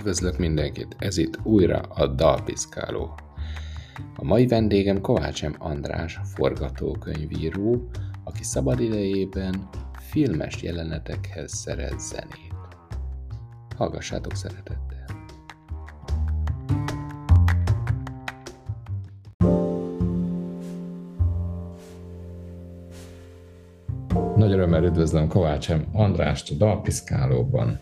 üdvözlök 0.00 0.38
mindenkit, 0.38 0.96
ez 0.98 1.16
itt 1.16 1.38
újra 1.42 1.78
a 1.78 2.06
Dalpiszkáló. 2.06 3.14
A 4.16 4.24
mai 4.24 4.46
vendégem 4.46 5.00
Kovács 5.00 5.46
M. 5.46 5.54
András, 5.58 6.20
forgatókönyvíró, 6.34 7.88
aki 8.24 8.42
szabadidejében 8.42 9.68
filmes 9.98 10.62
jelenetekhez 10.62 11.52
szerez 11.52 12.08
zenét. 12.08 12.54
Hallgassátok 13.76 14.34
szeretettel! 14.34 15.06
Nagy 24.36 24.52
örömmel 24.52 24.84
üdvözlöm 24.84 25.28
Kovács 25.28 25.68
M. 25.72 25.80
Andrást 25.92 26.50
a 26.50 26.54
Dalpiszkálóban 26.54 27.80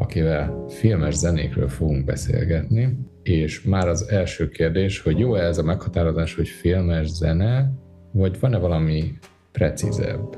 akivel 0.00 0.64
filmes 0.68 1.14
zenékről 1.14 1.68
fogunk 1.68 2.04
beszélgetni, 2.04 2.98
és 3.22 3.62
már 3.62 3.88
az 3.88 4.08
első 4.08 4.48
kérdés, 4.48 5.00
hogy 5.00 5.18
jó-e 5.18 5.42
ez 5.42 5.58
a 5.58 5.62
meghatározás, 5.62 6.34
hogy 6.34 6.48
filmes 6.48 7.08
zene, 7.08 7.72
vagy 8.12 8.40
van-e 8.40 8.58
valami 8.58 9.18
precízebb? 9.52 10.36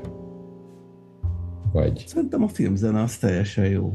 Vagy... 1.71 2.03
Szerintem 2.07 2.43
a 2.43 2.47
filmzene 2.47 3.01
az 3.01 3.17
teljesen 3.17 3.65
jó. 3.65 3.91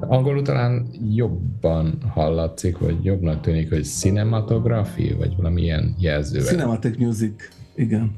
Angolul 0.00 0.42
talán 0.42 0.86
jobban 1.14 1.98
hallatszik, 2.08 2.78
vagy 2.78 3.04
jobbnak 3.04 3.40
tűnik, 3.40 3.68
hogy 3.68 3.84
cinematography, 3.84 5.12
vagy 5.12 5.36
valamilyen 5.36 5.94
jelzővel. 5.98 6.46
Cinematic 6.46 6.98
music, 6.98 7.48
igen. 7.74 8.10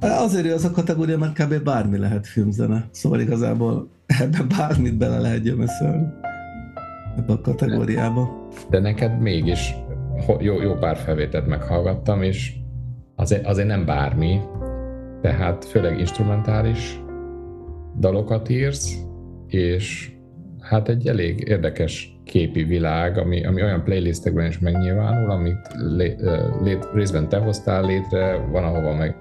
Azért 0.00 0.46
jó 0.46 0.52
az 0.52 0.64
a 0.64 0.70
kategória, 0.70 1.18
mert 1.18 1.42
kb. 1.42 1.62
bármi 1.62 1.98
lehet 1.98 2.26
filmzene. 2.26 2.88
Szóval 2.90 3.20
igazából 3.20 3.88
ebbe 4.06 4.42
bármit 4.56 4.96
bele 4.96 5.18
lehet 5.18 5.42
gyömöszölni. 5.42 6.06
Ebbe 7.16 7.32
a 7.32 7.40
kategóriába. 7.40 8.48
De 8.70 8.78
neked 8.78 9.20
mégis 9.20 9.74
jó, 10.38 10.60
jó 10.60 10.74
pár 10.74 10.96
felvételt 10.96 11.46
meghallgattam, 11.46 12.22
és 12.22 12.52
azért, 13.16 13.46
azért 13.46 13.68
nem 13.68 13.84
bármi, 13.84 14.40
tehát 15.20 15.64
főleg 15.64 15.98
instrumentális 15.98 17.00
dalokat 17.98 18.48
írsz, 18.48 18.96
és 19.46 20.12
hát 20.60 20.88
egy 20.88 21.06
elég 21.06 21.44
érdekes 21.48 22.18
képi 22.24 22.62
világ, 22.62 23.18
ami, 23.18 23.44
ami 23.44 23.62
olyan 23.62 23.84
playlistekben 23.84 24.46
is 24.46 24.58
megnyilvánul, 24.58 25.30
amit 25.30 25.68
lé, 25.74 26.16
lé, 26.62 26.78
részben 26.94 27.28
te 27.28 27.38
hoztál 27.38 27.86
létre, 27.86 28.36
van 28.50 28.64
ahova 28.64 28.94
meg 28.94 29.16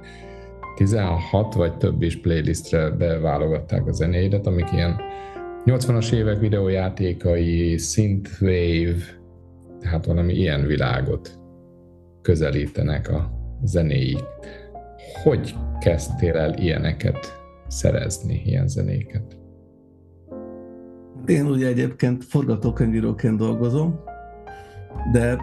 16 0.77 1.53
vagy 1.53 1.77
több 1.77 2.01
is 2.01 2.19
playlistre 2.19 2.89
beválogatták 2.89 3.87
a 3.87 3.91
zenéidet, 3.91 4.47
amik 4.47 4.71
ilyen 4.71 5.01
80-as 5.65 6.13
évek 6.13 6.39
videójátékai, 6.39 7.77
synthwave, 7.77 9.03
tehát 9.79 10.05
valami 10.05 10.33
ilyen 10.33 10.65
világot 10.65 11.39
közelítenek 12.21 13.09
a 13.09 13.31
zenéi. 13.63 14.17
Hogy 15.23 15.55
kezdtél 15.79 16.35
el 16.35 16.53
ilyeneket 16.57 17.17
szerezni, 17.67 18.41
ilyen 18.45 18.67
zenéket? 18.67 19.37
Én 21.25 21.45
ugye 21.45 21.67
egyébként 21.67 22.23
forgatókönyvíróként 22.23 23.37
dolgozom, 23.37 23.99
de 25.11 25.37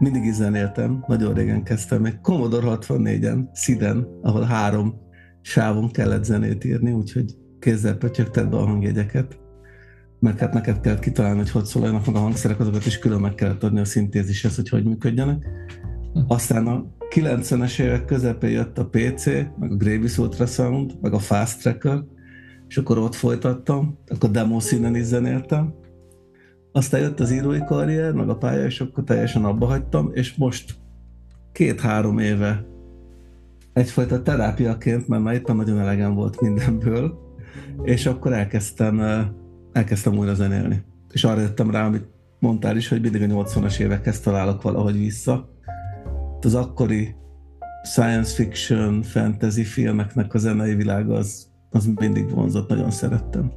mindig 0.00 0.24
is 0.24 0.34
zenéltem, 0.34 1.04
nagyon 1.06 1.34
régen 1.34 1.62
kezdtem, 1.62 2.00
még 2.00 2.20
Commodore 2.20 2.78
64-en, 2.80 3.48
Sziden, 3.52 4.06
ahol 4.22 4.42
három 4.42 4.94
sávon 5.40 5.90
kellett 5.90 6.24
zenét 6.24 6.64
írni, 6.64 6.92
úgyhogy 6.92 7.34
kézzel 7.58 7.94
pötyögted 7.94 8.48
be 8.48 8.56
a 8.56 8.66
hangjegyeket, 8.66 9.38
mert 10.20 10.38
hát 10.38 10.52
neked 10.52 10.80
kellett 10.80 11.00
kitalálni, 11.00 11.38
hogy 11.38 11.50
hogy 11.50 11.64
szóljanak 11.64 12.06
meg 12.06 12.14
a 12.14 12.18
hangszerek, 12.18 12.60
azokat 12.60 12.86
is 12.86 12.98
külön 12.98 13.20
meg 13.20 13.34
kellett 13.34 13.62
adni 13.62 13.80
a 13.80 13.84
szintézishez, 13.84 14.56
hogy 14.56 14.68
hogy 14.68 14.84
működjenek. 14.84 15.46
Aztán 16.26 16.66
a 16.66 16.86
90-es 17.14 17.80
évek 17.80 18.04
közepén 18.04 18.50
jött 18.50 18.78
a 18.78 18.86
PC, 18.86 19.26
meg 19.58 19.70
a 19.72 19.76
Gravis 19.76 20.18
Ultrasound, 20.18 20.98
meg 21.00 21.12
a 21.12 21.18
Fast 21.18 21.60
Tracker, 21.60 22.04
és 22.68 22.76
akkor 22.76 22.98
ott 22.98 23.14
folytattam, 23.14 23.98
akkor 24.06 24.30
demo 24.30 24.60
színen 24.60 24.96
is 24.96 25.04
zenéltem, 25.04 25.74
aztán 26.72 27.00
jött 27.00 27.20
az 27.20 27.30
írói 27.30 27.64
karrier, 27.64 28.12
meg 28.12 28.28
a 28.28 28.36
pálya, 28.36 28.64
és 28.64 28.80
akkor 28.80 29.04
teljesen 29.04 29.44
abba 29.44 29.66
hagytam, 29.66 30.10
és 30.12 30.34
most 30.34 30.74
két-három 31.52 32.18
éve 32.18 32.64
egyfajta 33.72 34.22
terápiaként, 34.22 35.08
mert 35.08 35.22
már 35.22 35.34
éppen 35.34 35.56
nagyon 35.56 35.80
elegem 35.80 36.14
volt 36.14 36.40
mindenből, 36.40 37.18
és 37.82 38.06
akkor 38.06 38.32
elkezdtem, 38.32 39.00
elkezdtem 39.72 40.18
újra 40.18 40.34
zenélni. 40.34 40.82
És 41.12 41.24
arra 41.24 41.40
jöttem 41.40 41.70
rá, 41.70 41.86
amit 41.86 42.08
mondtál 42.38 42.76
is, 42.76 42.88
hogy 42.88 43.00
mindig 43.00 43.22
a 43.22 43.26
80-as 43.26 43.78
évekhez 43.78 44.20
találok 44.20 44.62
valahogy 44.62 44.98
vissza. 44.98 45.48
Az 46.40 46.54
akkori 46.54 47.14
science 47.82 48.34
fiction, 48.34 49.02
fantasy 49.02 49.64
filmeknek 49.64 50.34
a 50.34 50.38
zenei 50.38 50.74
világ 50.74 51.10
az, 51.10 51.46
az 51.70 51.86
mindig 51.96 52.30
vonzott, 52.30 52.68
nagyon 52.68 52.90
szerettem. 52.90 53.52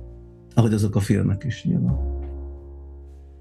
Ahogy 0.53 0.73
azok 0.73 0.95
a 0.95 0.99
filmek 0.99 1.43
is 1.43 1.63
nyilván 1.63 2.12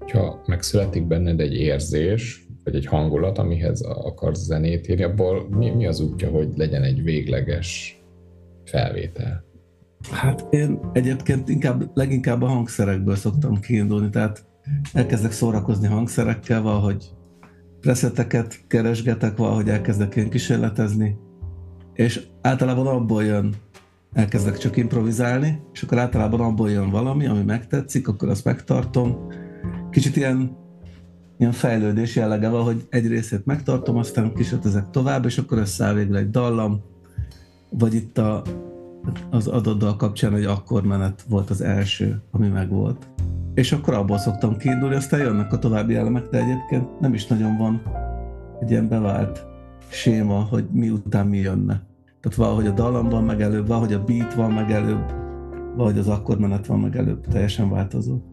hogyha 0.03 0.41
megszületik 0.45 1.07
benned 1.07 1.39
egy 1.39 1.53
érzés, 1.53 2.47
vagy 2.63 2.75
egy 2.75 2.85
hangulat, 2.85 3.37
amihez 3.37 3.81
akarsz 3.81 4.43
zenét 4.43 4.87
írni, 4.87 5.03
abból 5.03 5.47
mi, 5.49 5.69
mi 5.69 5.87
az 5.87 5.99
útja, 5.99 6.29
hogy 6.29 6.47
legyen 6.55 6.83
egy 6.83 7.03
végleges 7.03 8.01
felvétel? 8.65 9.43
Hát 10.11 10.53
én 10.53 10.79
egyébként 10.93 11.49
inkább, 11.49 11.91
leginkább 11.93 12.41
a 12.41 12.47
hangszerekből 12.47 13.15
szoktam 13.15 13.59
kiindulni, 13.59 14.09
tehát 14.09 14.45
elkezdek 14.93 15.31
szórakozni 15.31 15.87
hangszerekkel, 15.87 16.61
valahogy 16.61 17.09
preszeteket 17.79 18.59
keresgetek, 18.67 19.37
valahogy 19.37 19.69
elkezdek 19.69 20.15
én 20.15 20.29
kísérletezni, 20.29 21.17
és 21.93 22.21
általában 22.41 22.87
abból 22.87 23.23
jön, 23.23 23.55
elkezdek 24.13 24.57
csak 24.57 24.77
improvizálni, 24.77 25.61
és 25.73 25.83
akkor 25.83 25.97
általában 25.97 26.41
abból 26.41 26.71
jön 26.71 26.89
valami, 26.89 27.25
ami 27.25 27.43
megtetszik, 27.43 28.07
akkor 28.07 28.29
azt 28.29 28.45
megtartom, 28.45 29.27
kicsit 29.89 30.15
ilyen, 30.15 30.57
ilyen 31.37 31.51
fejlődés 31.51 32.15
jellege 32.15 32.49
van, 32.49 32.63
hogy 32.63 32.87
egy 32.89 33.07
részét 33.07 33.45
megtartom, 33.45 33.97
aztán 33.97 34.33
kísérletezek 34.33 34.89
tovább, 34.89 35.25
és 35.25 35.37
akkor 35.37 35.57
összeáll 35.57 35.93
végül 35.93 36.17
egy 36.17 36.29
dallam, 36.29 36.81
vagy 37.69 37.93
itt 37.93 38.17
a, 38.17 38.41
az 39.29 39.47
adott 39.47 39.97
kapcsán 39.97 40.35
egy 40.35 40.45
akkordmenet 40.45 41.25
volt 41.29 41.49
az 41.49 41.61
első, 41.61 42.21
ami 42.31 42.47
megvolt. 42.47 43.07
És 43.53 43.71
akkor 43.71 43.93
abból 43.93 44.17
szoktam 44.17 44.57
kiindulni, 44.57 44.95
aztán 44.95 45.19
jönnek 45.19 45.53
a 45.53 45.59
további 45.59 45.95
elemek, 45.95 46.29
de 46.29 46.37
egyébként 46.37 46.99
nem 46.99 47.13
is 47.13 47.27
nagyon 47.27 47.57
van 47.57 47.81
egy 48.59 48.71
ilyen 48.71 48.87
bevált 48.87 49.45
séma, 49.87 50.33
hogy 50.33 50.65
mi 50.71 50.89
után 50.89 51.27
mi 51.27 51.37
jönne. 51.37 51.81
Tehát 52.21 52.37
valahogy 52.37 52.67
a 52.67 52.71
dallam 52.71 53.09
van 53.09 53.23
meg 53.23 53.41
előbb, 53.41 53.67
valahogy 53.67 53.93
a 53.93 54.03
beat 54.03 54.33
van 54.33 54.51
meg 54.51 54.71
előbb, 54.71 55.13
valahogy 55.75 55.97
az 55.97 56.07
akkordmenet 56.07 56.65
van 56.65 56.79
meg 56.79 56.95
előbb, 56.95 57.27
teljesen 57.27 57.69
változó. 57.69 58.32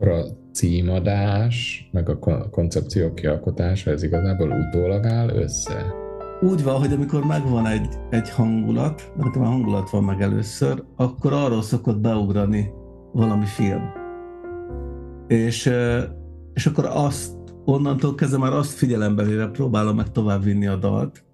A 0.00 0.24
címadás, 0.52 1.88
meg 1.92 2.08
a 2.08 2.18
koncepció 2.50 3.14
kialkotása, 3.14 3.90
ez 3.90 4.02
igazából 4.02 4.50
utólag 4.50 5.06
áll 5.06 5.28
össze? 5.28 5.94
Úgy 6.40 6.62
van, 6.62 6.78
hogy 6.78 6.92
amikor 6.92 7.24
megvan 7.24 7.66
egy, 7.66 7.88
egy 8.10 8.30
hangulat, 8.30 9.12
mert 9.16 9.36
a 9.36 9.44
hangulat 9.44 9.90
van 9.90 10.04
meg 10.04 10.20
először, 10.20 10.84
akkor 10.96 11.32
arról 11.32 11.62
szokott 11.62 11.98
beugrani 11.98 12.70
valami 13.12 13.44
film. 13.44 13.82
És, 15.26 15.70
és 16.54 16.66
akkor 16.66 16.84
azt 16.92 17.36
onnantól 17.64 18.14
kezdve 18.14 18.38
már 18.38 18.52
azt 18.52 18.70
figyelembe 18.70 19.22
véve 19.22 19.46
próbálom 19.46 19.96
meg 19.96 20.10
tovább 20.10 20.42
vinni 20.42 20.66
a 20.66 20.76
dalt, 20.76 21.24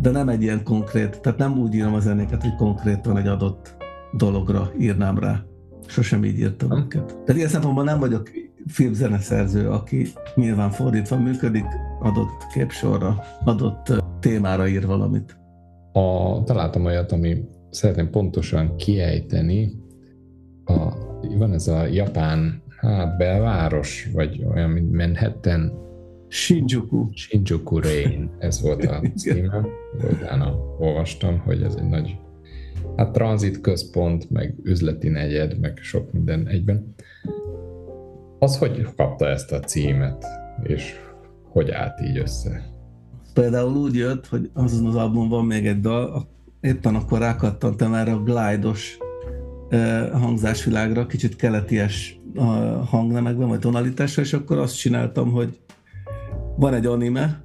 de 0.00 0.10
nem 0.10 0.28
egy 0.28 0.42
ilyen 0.42 0.64
konkrét, 0.64 1.20
tehát 1.20 1.38
nem 1.38 1.58
úgy 1.58 1.74
írom 1.74 1.94
a 1.94 2.00
zenéket, 2.00 2.42
hogy 2.42 2.56
konkrétan 2.56 3.16
egy 3.16 3.26
adott 3.26 3.76
dologra 4.12 4.70
írnám 4.78 5.18
rá. 5.18 5.44
Sosem 5.86 6.24
így 6.24 6.38
írtam 6.38 6.78
őket. 6.78 7.06
Tehát 7.06 7.36
ilyen 7.36 7.48
szempontból 7.48 7.84
nem 7.84 7.98
vagyok 7.98 8.30
filmzeneszerző, 8.66 9.70
aki 9.70 10.06
nyilván 10.34 10.70
fordítva 10.70 11.18
működik, 11.18 11.66
adott 12.00 12.46
képsorra, 12.54 13.22
adott 13.44 13.92
témára 14.20 14.68
ír 14.68 14.86
valamit. 14.86 15.36
A, 15.92 16.42
találtam 16.42 16.84
olyat, 16.84 17.12
ami 17.12 17.44
szeretném 17.70 18.10
pontosan 18.10 18.76
kiejteni. 18.76 19.72
A, 20.64 20.94
van 21.38 21.52
ez 21.52 21.68
a 21.68 21.86
japán 21.86 22.62
hát 22.76 23.16
belváros, 23.16 24.10
vagy 24.12 24.44
olyan, 24.54 24.70
mint 24.70 24.92
Manhattan. 24.92 25.82
Shinjuku. 26.28 27.08
Shinjuku 27.12 27.78
Rain, 27.78 28.30
ez 28.38 28.60
volt 28.60 28.84
a 28.84 29.02
címe. 29.16 29.66
Utána 30.10 30.54
olvastam, 30.78 31.38
hogy 31.38 31.62
ez 31.62 31.74
egy 31.74 31.88
nagy 31.88 32.16
hát 32.96 33.12
tranzit 33.12 33.60
központ, 33.60 34.30
meg 34.30 34.54
üzleti 34.62 35.08
negyed, 35.08 35.58
meg 35.60 35.78
sok 35.82 36.12
minden 36.12 36.48
egyben. 36.48 36.94
Az 38.38 38.58
hogy 38.58 38.88
kapta 38.96 39.28
ezt 39.28 39.52
a 39.52 39.60
címet, 39.60 40.24
és 40.62 40.94
hogy 41.42 41.70
állt 41.70 42.00
így 42.00 42.18
össze? 42.18 42.72
Például 43.34 43.76
úgy 43.76 43.94
jött, 43.94 44.26
hogy 44.26 44.50
azon 44.52 44.86
az 44.86 44.94
albumon 44.94 45.28
van 45.28 45.44
még 45.44 45.66
egy 45.66 45.80
dal, 45.80 46.28
éppen 46.60 46.94
akkor 46.94 47.18
rákattantam 47.18 47.94
erre 47.94 48.12
a 48.12 48.22
glide-os 48.22 48.98
hangzásvilágra, 50.12 51.06
kicsit 51.06 51.36
keleties 51.36 52.20
hangnemekben, 52.84 53.48
vagy 53.48 53.58
tonalitással, 53.58 54.24
és 54.24 54.32
akkor 54.32 54.58
azt 54.58 54.76
csináltam, 54.76 55.30
hogy 55.30 55.58
van 56.56 56.74
egy 56.74 56.86
anime, 56.86 57.42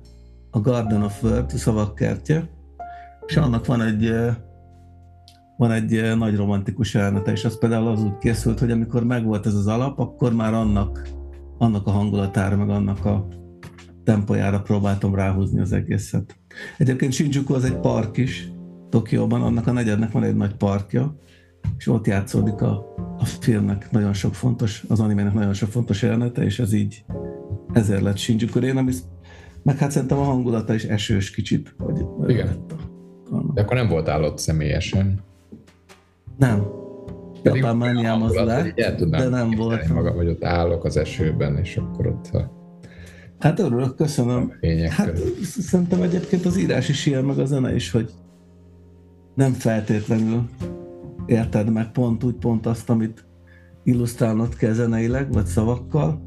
a 0.51 0.59
Garden 0.59 1.03
of 1.03 1.23
Words, 1.23 1.53
a 1.53 1.57
szavak 1.57 1.95
kertje, 1.95 2.49
és 3.25 3.37
annak 3.37 3.65
van 3.65 3.81
egy 3.81 4.13
van 5.59 5.71
egy 5.71 6.17
nagy 6.17 6.35
romantikus 6.35 6.93
jelenete, 6.93 7.31
és 7.31 7.45
az 7.45 7.57
például 7.57 7.87
az 7.87 8.03
úgy 8.03 8.17
készült, 8.17 8.59
hogy 8.59 8.71
amikor 8.71 9.03
megvolt 9.03 9.45
ez 9.45 9.53
az 9.53 9.67
alap, 9.67 9.99
akkor 9.99 10.33
már 10.33 10.53
annak, 10.53 11.07
annak 11.57 11.87
a 11.87 11.91
hangulatára, 11.91 12.57
meg 12.57 12.69
annak 12.69 13.05
a 13.05 13.27
tempojára 14.03 14.61
próbáltam 14.61 15.15
ráhúzni 15.15 15.59
az 15.59 15.71
egészet. 15.71 16.39
Egyébként 16.77 17.13
Shinjuku 17.13 17.53
az 17.53 17.63
egy 17.63 17.79
park 17.79 18.17
is, 18.17 18.51
Tokióban, 18.89 19.41
annak 19.41 19.67
a 19.67 19.71
negyednek 19.71 20.11
van 20.11 20.23
egy 20.23 20.35
nagy 20.35 20.55
parkja, 20.55 21.15
és 21.77 21.87
ott 21.87 22.07
játszódik 22.07 22.61
a, 22.61 22.93
a 23.17 23.25
filmnek 23.25 23.91
nagyon 23.91 24.13
sok 24.13 24.35
fontos, 24.35 24.83
az 24.87 24.99
animének 24.99 25.33
nagyon 25.33 25.53
sok 25.53 25.69
fontos 25.69 26.01
jelenete, 26.01 26.43
és 26.43 26.59
ez 26.59 26.73
így 26.73 27.05
ezért 27.73 28.01
lett 28.01 28.17
Shinjuku 28.17 28.59
én, 28.59 28.77
ami 28.77 28.93
meg 29.63 29.77
hát 29.77 29.91
szerintem 29.91 30.17
a 30.17 30.23
hangulata 30.23 30.73
is 30.73 30.83
esős 30.83 31.31
kicsit. 31.31 31.75
Vagy, 31.77 32.05
Igen. 32.27 32.45
Lett 32.45 32.75
a, 33.31 33.53
De 33.53 33.61
akkor 33.61 33.75
nem 33.75 33.87
voltál 33.87 34.23
ott 34.23 34.37
személyesen? 34.37 35.27
Nem. 36.39 36.67
Japán 37.43 37.77
mániám 37.77 38.21
az 38.21 38.33
le, 38.33 38.73
de 39.09 39.27
nem 39.29 39.51
volt. 39.51 39.87
Maga, 39.93 40.13
vagy 40.13 40.27
ott 40.27 40.43
állok 40.43 40.83
az 40.83 40.97
esőben, 40.97 41.57
és 41.57 41.77
akkor 41.77 42.07
ott 42.07 42.27
a 42.33 42.57
Hát 43.39 43.59
örülök, 43.59 43.95
köszönöm. 43.95 44.53
Hát 44.89 45.17
szerintem 45.41 46.01
egyébként 46.01 46.45
az 46.45 46.57
írás 46.57 46.89
is 46.89 47.05
ilyen, 47.05 47.25
meg 47.25 47.39
a 47.39 47.45
zene 47.45 47.75
is, 47.75 47.91
hogy 47.91 48.11
nem 49.35 49.51
feltétlenül 49.51 50.49
érted 51.25 51.71
meg 51.71 51.91
pont 51.91 52.23
úgy, 52.23 52.35
pont 52.35 52.65
azt, 52.65 52.89
amit 52.89 53.25
illusztrálnod 53.83 54.55
kell 54.55 54.71
zeneileg, 54.71 55.33
vagy 55.33 55.45
szavakkal, 55.45 56.21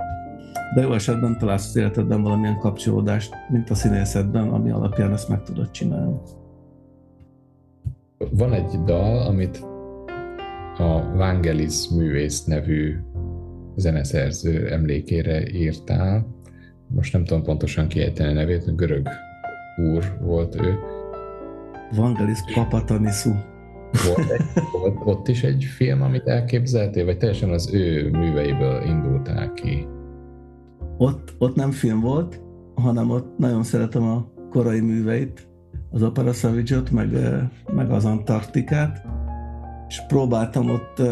de 0.75 0.81
jó 0.81 0.93
esetben 0.93 1.39
találsz 1.39 1.69
az 1.69 1.77
életedben 1.77 2.23
valamilyen 2.23 2.59
kapcsolódást, 2.59 3.35
mint 3.49 3.71
a 3.71 3.75
színészetben, 3.75 4.49
ami 4.49 4.71
alapján 4.71 5.13
ezt 5.13 5.29
meg 5.29 5.43
tudod 5.43 5.71
csinálni. 5.71 6.17
Van 8.31 8.53
egy 8.53 8.79
dal, 8.85 9.27
amit 9.27 9.67
a 10.79 11.17
Vangelis 11.17 11.89
művész 11.89 12.45
nevű 12.45 12.97
zeneszerző 13.77 14.73
emlékére 14.73 15.51
írtál. 15.51 16.27
Most 16.87 17.13
nem 17.13 17.25
tudom 17.25 17.43
pontosan 17.43 17.89
kiejteni 17.89 18.31
a 18.31 18.35
nevét, 18.35 18.77
görög 18.77 19.09
úr 19.77 20.19
volt 20.21 20.55
ő. 20.55 20.79
Vangelis 21.97 22.39
Papatanisu. 22.55 23.31
Volt, 24.07 24.31
egy, 24.31 24.43
volt 24.73 24.99
ott 25.05 25.29
is 25.29 25.43
egy 25.43 25.65
film, 25.65 26.03
amit 26.03 26.27
elképzeltél, 26.27 27.05
vagy 27.05 27.19
teljesen 27.19 27.51
az 27.51 27.75
ő 27.75 28.11
műveiből 28.11 28.83
indultál 28.83 29.53
ki? 29.53 29.87
Ott, 30.99 31.35
ott 31.39 31.55
nem 31.55 31.71
film 31.71 32.01
volt, 32.01 32.41
hanem 32.75 33.11
ott 33.11 33.39
nagyon 33.39 33.63
szeretem 33.63 34.03
a 34.03 34.27
korai 34.51 34.81
műveit, 34.81 35.49
az 35.91 36.03
Opera 36.03 36.33
savage 36.33 36.83
meg, 36.91 37.09
meg 37.75 37.91
az 37.91 38.05
Antarktikát, 38.05 39.07
és 39.93 40.03
próbáltam 40.09 40.71
ott, 40.71 41.03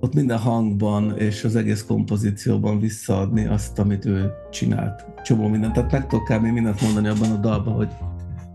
ott 0.00 0.14
minden 0.14 0.38
hangban 0.38 1.18
és 1.18 1.44
az 1.44 1.56
egész 1.56 1.84
kompozícióban 1.84 2.80
visszaadni 2.80 3.46
azt, 3.46 3.78
amit 3.78 4.04
ő 4.04 4.32
csinált. 4.50 5.06
Csomó 5.22 5.48
mindent, 5.48 5.72
tehát 5.72 5.92
meg 5.92 6.06
tudok 6.06 6.24
kb. 6.24 6.42
mindent 6.42 6.80
mondani 6.80 7.08
abban 7.08 7.30
a 7.30 7.36
dalban, 7.36 7.74
hogy 7.74 7.88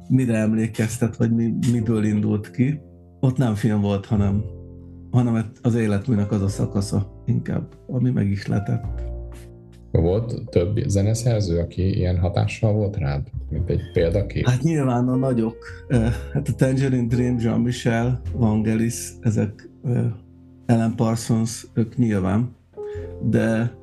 mire 0.08 0.38
emlékeztet, 0.38 1.18
vagy 1.18 1.32
mi, 1.32 1.54
miből 1.72 2.04
indult 2.04 2.52
ki. 2.52 2.82
Ott 3.20 3.38
nem 3.38 3.56
film 3.56 3.82
volt, 3.82 4.06
hanem, 4.06 4.44
hanem 5.12 5.52
az 5.62 5.76
életműnek 5.76 6.32
az 6.32 6.42
a 6.42 6.48
szakasza 6.48 7.22
inkább, 7.26 7.68
ami 7.88 8.10
meg 8.10 8.30
is 8.30 8.48
letett. 8.48 9.15
Volt 10.02 10.50
több 10.50 10.78
zeneszerző, 10.88 11.60
aki 11.60 11.98
ilyen 11.98 12.18
hatással 12.18 12.74
volt 12.74 12.98
rád, 12.98 13.28
mint 13.50 13.70
egy 13.70 13.92
példakép? 13.94 14.48
Hát 14.48 14.62
nyilván 14.62 15.08
a 15.08 15.16
nagyok. 15.16 15.58
Hát 16.34 16.48
a 16.48 16.54
Tangerine 16.56 17.08
Dream, 17.08 17.40
Jean-Michel, 17.40 18.22
Vangelis, 18.32 19.12
ezek 19.22 19.70
Ellen 20.66 20.96
Parsons, 20.96 21.68
ők 21.74 21.98
nyilván, 21.98 22.56
de 23.22 23.76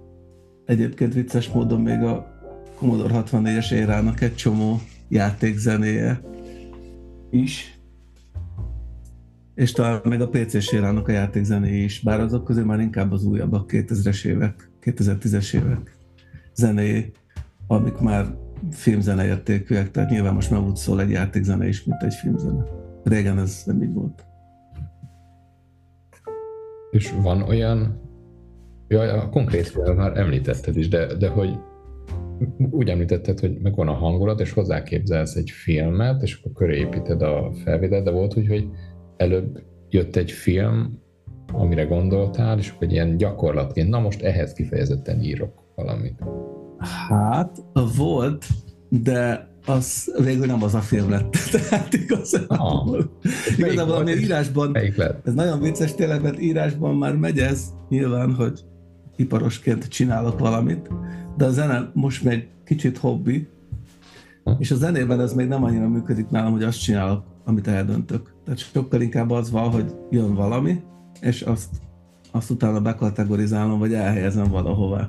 egyébként 0.67 1.15
vicces 1.15 1.49
módon 1.49 1.81
még 1.81 2.03
a 2.03 2.27
Commodore 2.79 3.23
64-es 3.27 3.73
érának 3.73 4.21
egy 4.21 4.35
csomó 4.35 4.81
játékzenéje 5.09 6.21
is, 7.31 7.81
és 9.55 9.73
talán 9.73 10.01
meg 10.05 10.21
a 10.21 10.29
PC-s 10.29 10.73
érának 10.73 11.09
a 11.09 11.13
játékzenéje 11.13 11.83
is, 11.83 12.01
bár 12.01 12.21
azok 12.21 12.45
közül 12.45 12.65
már 12.65 12.81
inkább 12.81 13.13
az 13.13 13.25
újabbak 13.25 13.71
2000-es 13.73 14.25
évek, 14.25 14.71
2010-es 14.85 15.55
évek 15.55 15.97
zené, 16.55 17.11
amik 17.67 17.99
már 17.99 18.27
filmzene 18.71 19.27
értékűek, 19.27 19.91
tehát 19.91 20.11
nyilván 20.11 20.35
most 20.35 20.51
már 20.51 20.61
úgy 20.61 20.77
szól 20.77 21.01
egy 21.01 21.11
játékzene 21.11 21.69
is, 21.69 21.85
mint 21.85 22.03
egy 22.03 22.15
filmzene. 22.15 22.65
Régen 23.05 23.39
ez 23.39 23.63
nem 23.67 23.83
így 23.83 23.93
volt. 23.93 24.25
És 26.91 27.15
van 27.23 27.43
olyan, 27.43 28.01
ja, 28.89 29.01
a 29.01 29.29
konkrét 29.29 29.95
már 29.97 30.17
említetted 30.17 30.77
is, 30.77 30.89
de, 30.89 31.15
de 31.15 31.29
hogy 31.29 31.59
úgy 32.71 32.89
említetted, 32.89 33.41
hogy 33.41 33.59
megvan 33.63 33.89
a 33.89 33.93
hangulat, 33.93 34.41
és 34.41 34.53
hozzáképzelsz 34.53 35.35
egy 35.35 35.51
filmet, 35.51 36.23
és 36.23 36.39
akkor 36.41 36.53
köré 36.53 36.79
építed 36.79 37.23
a 37.23 37.53
felvételt, 37.65 38.05
de 38.05 38.11
volt 38.11 38.37
úgy, 38.37 38.49
hogy 38.49 38.69
előbb 39.17 39.63
jött 39.89 40.17
egy 40.17 40.31
film, 40.31 41.01
amire 41.53 41.85
gondoltál, 41.85 42.59
és 42.59 42.75
egy 42.79 42.93
ilyen 42.93 43.17
gyakorlatként, 43.17 43.89
na 43.89 44.01
most 44.01 44.23
ehhez 44.23 44.53
kifejezetten 44.53 45.23
írok 45.23 45.62
valamit? 45.75 46.19
Hát, 47.09 47.63
volt, 47.97 48.47
de 48.89 49.51
az 49.67 50.15
végül 50.23 50.47
nem 50.47 50.63
az 50.63 50.75
a 50.75 50.81
film 50.81 51.11
lett. 51.11 51.37
Tehát 51.53 51.95
igazából, 51.95 52.57
ah, 52.59 53.05
igazából 53.57 53.95
ami 53.95 54.13
írásban, 54.13 54.77
ez 55.25 55.35
nagyon 55.35 55.61
vicces 55.61 55.95
tényleg, 55.95 56.23
mert 56.23 56.41
írásban 56.41 56.97
már 56.97 57.17
megy 57.17 57.39
ez, 57.39 57.73
nyilván, 57.89 58.35
hogy 58.35 58.61
iparosként 59.17 59.89
csinálok 59.89 60.39
valamit, 60.39 60.91
de 61.37 61.45
a 61.45 61.51
zene 61.51 61.91
most 61.95 62.25
még 62.25 62.49
kicsit 62.65 62.99
hobbi, 62.99 63.49
ha? 64.45 64.57
és 64.59 64.71
a 64.71 64.77
zenében 64.77 65.21
ez 65.21 65.35
még 65.35 65.49
nem 65.49 65.65
annyira 65.65 65.89
működik 65.89 66.29
nálam, 66.29 66.53
hogy 66.53 66.63
azt 66.63 66.83
csinálok, 66.83 67.25
amit 67.45 67.69
eldöntök. 67.69 68.35
Tehát 68.45 68.59
sokkal 68.59 69.01
inkább 69.01 69.31
az 69.31 69.51
van, 69.51 69.71
hogy 69.71 69.95
jön 70.11 70.35
valami, 70.35 70.81
és 71.21 71.43
azt, 71.43 71.71
azt 72.31 72.51
utána 72.51 72.81
bekategorizálom, 72.81 73.79
vagy 73.79 73.95
elhelyezem 73.95 74.51
valahová 74.51 75.09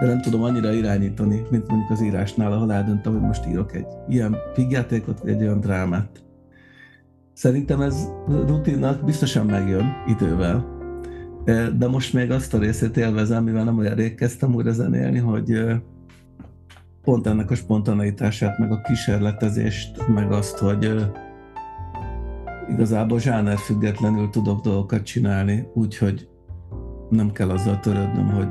de 0.00 0.06
nem 0.06 0.20
tudom 0.20 0.42
annyira 0.42 0.72
irányítani, 0.72 1.46
mint 1.50 1.68
mondjuk 1.68 1.90
az 1.90 2.02
írásnál, 2.02 2.52
ahol 2.52 2.72
eldöntöm, 2.72 3.12
hogy 3.12 3.22
most 3.22 3.46
írok 3.46 3.74
egy 3.74 3.86
ilyen 4.08 4.36
figjátékot, 4.54 5.20
vagy 5.20 5.30
egy 5.30 5.42
olyan 5.42 5.60
drámát. 5.60 6.22
Szerintem 7.32 7.80
ez 7.80 8.08
rutinnak 8.28 9.04
biztosan 9.04 9.46
megjön 9.46 9.84
idővel, 10.06 10.72
de 11.76 11.88
most 11.88 12.12
még 12.12 12.30
azt 12.30 12.54
a 12.54 12.58
részét 12.58 12.96
élvezem, 12.96 13.44
mivel 13.44 13.64
nem 13.64 13.78
olyan 13.78 13.94
rég 13.94 14.14
kezdtem 14.14 14.54
újra 14.54 14.72
zenélni, 14.72 15.18
hogy 15.18 15.64
pont 17.02 17.26
ennek 17.26 17.50
a 17.50 17.54
spontaneitását, 17.54 18.58
meg 18.58 18.72
a 18.72 18.80
kísérletezést, 18.80 20.08
meg 20.08 20.32
azt, 20.32 20.58
hogy 20.58 21.10
igazából 22.68 23.20
zsáner 23.20 23.58
függetlenül 23.58 24.30
tudok 24.30 24.60
dolgokat 24.60 25.02
csinálni, 25.02 25.66
úgyhogy 25.74 26.28
nem 27.10 27.32
kell 27.32 27.50
azzal 27.50 27.80
törődnöm, 27.80 28.30
hogy 28.30 28.48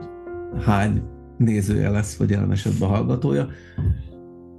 hány 0.65 1.03
nézője 1.37 1.89
lesz, 1.89 2.15
vagy 2.15 2.29
jelen 2.29 2.51
esetben 2.51 2.89
hallgatója, 2.89 3.47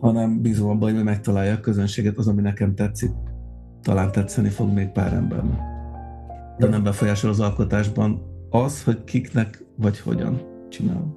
hanem 0.00 0.40
bízom 0.40 0.68
abban, 0.68 0.94
hogy 0.94 1.04
megtalálja 1.04 1.54
a 1.54 1.60
közönséget 1.60 2.18
az, 2.18 2.28
ami 2.28 2.40
nekem 2.40 2.74
tetszik. 2.74 3.10
Talán 3.82 4.12
tetszeni 4.12 4.48
fog 4.48 4.72
még 4.72 4.88
pár 4.88 5.12
embernek. 5.12 5.60
De 6.58 6.68
nem 6.68 6.82
befolyásol 6.82 7.30
az 7.30 7.40
alkotásban 7.40 8.22
az, 8.50 8.84
hogy 8.84 9.04
kiknek 9.04 9.64
vagy 9.76 10.00
hogyan 10.00 10.40
csinálom. 10.68 11.16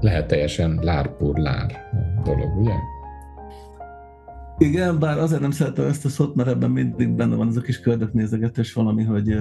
Lehet 0.00 0.26
teljesen 0.26 0.78
lárpur 0.82 1.36
lár 1.36 1.72
dolog, 2.24 2.60
ugye? 2.60 2.72
Igen, 4.58 4.98
bár 4.98 5.18
azért 5.18 5.40
nem 5.40 5.50
szeretem 5.50 5.86
ezt 5.86 6.04
a 6.04 6.08
szót, 6.08 6.34
mert 6.34 6.48
ebben 6.48 6.70
mindig 6.70 7.10
benne 7.10 7.34
van 7.34 7.48
ez 7.48 7.56
a 7.56 7.60
kis 7.60 7.80
köldöknézegetés 7.80 8.72
valami, 8.72 9.04
hogy, 9.04 9.36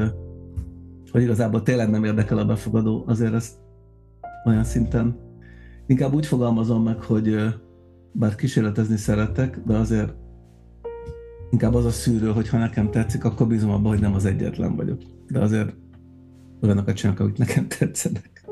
hogy 1.12 1.22
igazából 1.22 1.63
tényleg 1.63 1.89
nem 1.89 2.03
érdekel 2.03 2.38
a 2.38 2.46
befogadó, 2.46 3.03
azért 3.07 3.34
ezt 3.34 3.53
olyan 4.48 4.63
szinten. 4.63 5.16
Inkább 5.86 6.13
úgy 6.13 6.25
fogalmazom 6.25 6.84
meg, 6.84 7.01
hogy 7.01 7.36
bár 8.12 8.36
kísérletezni 8.36 8.98
szeretek, 8.98 9.60
de 9.66 9.77
azért 9.77 10.13
inkább 11.51 11.74
az 11.74 11.86
a 11.86 11.89
szűrő, 11.89 12.32
hogy 12.32 12.50
ha 12.50 12.58
nekem 12.58 12.92
tetszik, 12.92 13.24
akkor 13.24 13.48
bízom 13.48 13.70
abban, 13.70 13.92
hogy 13.92 14.01
nem 14.01 14.13
az 14.13 14.25
egyetlen 14.25 14.75
vagyok. 14.75 15.01
De 15.27 15.39
azért 15.39 15.75
olyanokat 16.62 16.96
csinálok, 16.96 17.20
akik 17.20 17.38
nekem 17.38 17.68
tetszenek. 17.68 18.46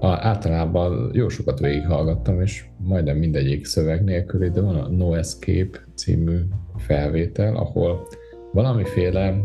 A, 0.00 0.06
általában 0.06 1.10
jó 1.14 1.28
sokat 1.28 1.58
végighallgattam, 1.58 2.40
és 2.40 2.64
majdnem 2.76 3.16
mindegyik 3.16 3.64
szöveg 3.64 4.04
nélkül, 4.04 4.48
de 4.48 4.60
van 4.60 4.76
a 4.76 4.88
No 4.88 5.14
Escape 5.14 5.78
című 5.94 6.38
felvétel, 6.76 7.56
ahol 7.56 8.06
valamiféle 8.52 9.40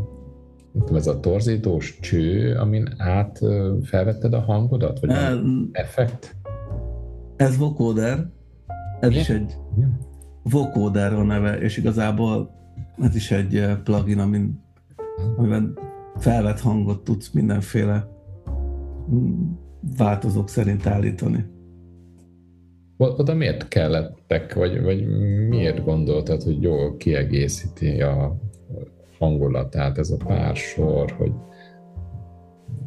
ez 0.93 1.07
a 1.07 1.19
torzítós 1.19 1.99
cső, 1.99 2.55
amin 2.55 2.93
át 2.97 3.39
felvetted 3.83 4.33
a 4.33 4.39
hangodat? 4.39 4.99
Vagy 4.99 5.11
um, 5.11 5.69
effekt? 5.71 6.35
Ez 7.35 7.57
vocoder, 7.57 8.25
ez 8.99 9.09
Igen? 9.09 9.21
is 9.21 9.29
egy 9.29 9.57
vocoder 10.43 11.13
a 11.13 11.23
neve, 11.23 11.57
és 11.57 11.77
igazából 11.77 12.49
ez 13.01 13.15
is 13.15 13.31
egy 13.31 13.65
plugin, 13.83 14.19
amin, 14.19 14.63
amiben 15.37 15.77
felvett 16.17 16.59
hangot 16.59 17.03
tudsz 17.03 17.31
mindenféle 17.31 18.07
mm, 19.11 19.51
változók 19.97 20.49
szerint 20.49 20.85
állítani. 20.85 21.45
Oda 22.97 23.33
miért 23.33 23.67
kellettek, 23.67 24.53
vagy, 24.53 24.81
vagy 24.81 25.07
miért 25.47 25.83
gondoltad, 25.83 26.41
hogy 26.41 26.61
jól 26.61 26.97
kiegészíti 26.97 28.01
a 28.01 28.35
hangulatát 29.19 29.97
ez 29.97 30.09
a 30.09 30.17
pár 30.17 30.55
sor, 30.55 31.11
hogy 31.17 31.31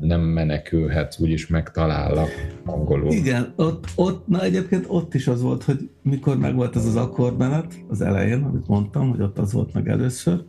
nem 0.00 0.20
menekülhetsz, 0.20 1.20
úgyis 1.20 1.46
megtalállak 1.46 2.28
angolul. 2.64 3.12
Igen, 3.12 3.52
ott, 3.56 3.86
ott, 3.94 4.26
na 4.26 4.42
egyébként 4.42 4.84
ott 4.88 5.14
is 5.14 5.26
az 5.26 5.42
volt, 5.42 5.62
hogy 5.62 5.90
mikor 6.02 6.38
megvolt 6.38 6.76
ez 6.76 6.86
az 6.86 6.96
akkordmenet 6.96 7.84
az 7.88 8.00
elején, 8.00 8.42
amit 8.42 8.66
mondtam, 8.66 9.10
hogy 9.10 9.22
ott 9.22 9.38
az 9.38 9.52
volt 9.52 9.72
meg 9.72 9.88
először, 9.88 10.44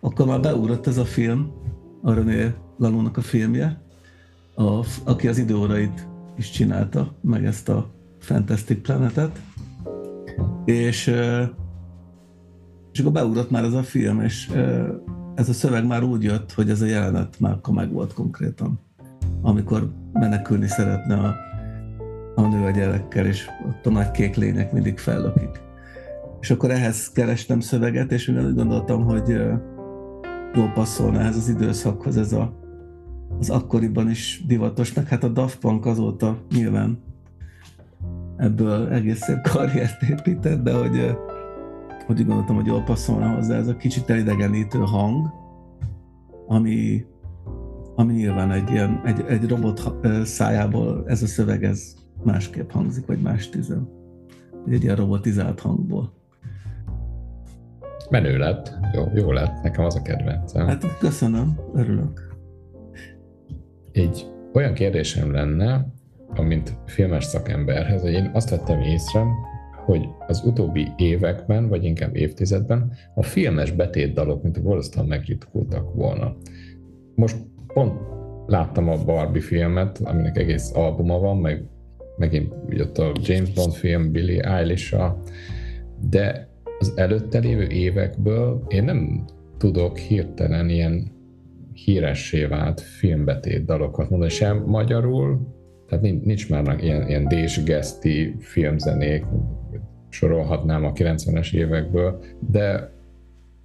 akkor 0.00 0.26
már 0.26 0.40
beugrott 0.40 0.86
ez 0.86 0.98
a 0.98 1.04
film, 1.04 1.52
a 2.02 2.12
René 2.12 2.50
Lalónak 2.78 3.16
a 3.16 3.20
filmje, 3.20 3.82
a, 4.54 4.84
aki 5.04 5.28
az 5.28 5.38
időórait 5.38 6.08
is 6.36 6.50
csinálta, 6.50 7.16
meg 7.20 7.44
ezt 7.44 7.68
a 7.68 7.90
Fantastic 8.18 8.82
Planetet, 8.82 9.40
és, 10.64 11.14
és 13.00 13.06
akkor 13.06 13.20
beugrott 13.22 13.50
már 13.50 13.64
ez 13.64 13.72
a 13.72 13.82
film, 13.82 14.20
és 14.20 14.50
ez 15.34 15.48
a 15.48 15.52
szöveg 15.52 15.86
már 15.86 16.02
úgy 16.02 16.22
jött, 16.22 16.52
hogy 16.52 16.70
ez 16.70 16.80
a 16.80 16.86
jelenet 16.86 17.40
már 17.40 17.58
meg 17.72 17.92
volt 17.92 18.12
konkrétan, 18.12 18.80
amikor 19.42 19.92
menekülni 20.12 20.66
szeretne 20.66 21.14
a, 21.14 21.34
a 22.34 22.48
nő 22.48 22.64
a 22.64 22.70
gyerekkel, 22.70 23.26
és 23.26 23.46
ott 23.68 23.86
a 23.86 23.90
nagy 23.90 24.10
kék 24.10 24.36
lények 24.36 24.72
mindig 24.72 24.98
fellökik. 24.98 25.60
És 26.40 26.50
akkor 26.50 26.70
ehhez 26.70 27.10
kerestem 27.12 27.60
szöveget, 27.60 28.12
és 28.12 28.28
úgy 28.28 28.54
gondoltam, 28.54 29.04
hogy 29.04 29.28
jól 30.54 30.72
passzolna 30.74 31.20
ez 31.20 31.36
az 31.36 31.48
időszakhoz 31.48 32.16
ez 32.16 32.32
a, 32.32 32.52
az 33.38 33.50
akkoriban 33.50 34.10
is 34.10 34.44
divatos, 34.46 34.92
meg 34.92 35.08
hát 35.08 35.24
a 35.24 35.28
Daft 35.28 35.58
Punk 35.58 35.86
azóta 35.86 36.38
nyilván 36.50 36.98
ebből 38.36 38.88
egész 38.88 39.20
szép 39.20 39.40
karriert 39.52 40.02
épített, 40.02 40.62
de 40.62 40.72
hogy, 40.72 41.16
hogy 42.16 42.26
gondoltam, 42.26 42.56
hogy 42.56 42.66
jól 42.66 42.82
passzolna 42.82 43.34
hozzá 43.34 43.56
ez 43.56 43.66
a 43.66 43.76
kicsit 43.76 44.10
elidegenítő 44.10 44.78
hang, 44.78 45.26
ami, 46.46 47.04
ami 47.94 48.12
nyilván 48.12 48.50
egy, 48.50 48.70
ilyen, 48.70 49.00
egy, 49.04 49.24
egy 49.28 49.48
robot 49.48 49.92
szájából 50.24 51.04
ez 51.06 51.22
a 51.22 51.26
szöveg 51.26 51.64
ez 51.64 51.94
másképp 52.24 52.70
hangzik, 52.70 53.06
vagy 53.06 53.20
más 53.20 53.48
tüzön. 53.48 53.88
Egy 54.70 54.82
ilyen 54.82 54.96
robotizált 54.96 55.60
hangból. 55.60 56.12
Menő 58.10 58.38
lett, 58.38 58.78
jó, 58.94 59.04
jó 59.14 59.32
lett, 59.32 59.62
nekem 59.62 59.84
az 59.84 59.96
a 59.96 60.02
kedvencem. 60.02 60.66
Hát 60.66 60.98
köszönöm, 60.98 61.58
örülök. 61.74 62.36
Egy 63.92 64.26
olyan 64.52 64.74
kérdésem 64.74 65.32
lenne, 65.32 65.86
amint 66.28 66.76
filmes 66.86 67.24
szakemberhez, 67.24 68.02
hogy 68.02 68.12
én 68.12 68.30
azt 68.32 68.50
vettem 68.50 68.80
észre, 68.80 69.24
hogy 69.90 70.08
az 70.26 70.42
utóbbi 70.44 70.88
években, 70.96 71.68
vagy 71.68 71.84
inkább 71.84 72.16
évtizedben 72.16 72.92
a 73.14 73.22
filmes 73.22 73.70
betétdalok, 73.70 74.42
mint 74.42 74.56
a 74.56 74.62
valószínűleg 74.62 75.08
megritkultak 75.08 75.94
volna. 75.94 76.36
Most 77.14 77.36
pont 77.66 77.92
láttam 78.46 78.88
a 78.88 79.04
Barbie 79.04 79.42
filmet, 79.42 79.98
aminek 79.98 80.36
egész 80.36 80.70
albuma 80.74 81.18
van, 81.18 81.36
meg 81.36 81.64
megint 82.16 82.54
jött 82.68 82.98
a 82.98 83.12
James 83.22 83.52
Bond 83.52 83.72
film 83.72 84.12
Billy 84.12 84.40
eilish 84.42 84.96
de 86.10 86.48
az 86.78 86.92
előtte 86.96 87.38
lévő 87.38 87.66
évekből 87.66 88.64
én 88.68 88.84
nem 88.84 89.24
tudok 89.58 89.98
hirtelen 89.98 90.68
ilyen 90.68 91.10
híressé 91.72 92.44
vált 92.44 92.80
filmbetét 92.80 93.64
dalokat 93.64 94.10
mondani, 94.10 94.30
sem 94.30 94.62
magyarul, 94.66 95.40
tehát 95.88 96.04
nincs 96.24 96.50
már 96.50 96.82
ilyen, 96.82 97.08
ilyen 97.08 97.28
désgeszti 97.28 98.34
filmzenék, 98.38 99.24
sorolhatnám 100.10 100.84
a 100.84 100.92
90-es 100.92 101.54
évekből, 101.54 102.20
de 102.50 102.92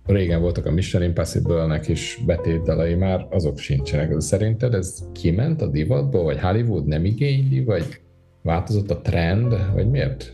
régen 0.06 0.42
voltak 0.42 0.66
a 0.66 0.72
Mission 0.72 1.04
Impossible-nek 1.04 1.88
is 1.88 2.20
betétdalai 2.26 2.94
már, 2.96 3.28
azok 3.30 3.58
sincsenek. 3.58 4.20
Szerinted 4.20 4.74
ez 4.74 5.04
kiment 5.12 5.62
a 5.62 5.68
divatból, 5.68 6.24
vagy 6.24 6.40
Hollywood 6.40 6.86
nem 6.86 7.06
igényli, 7.06 7.64
vagy 7.64 8.02
változott 8.42 8.92
a 8.92 9.02
trend, 9.02 9.56
vagy 9.74 9.90
miért 9.90 10.34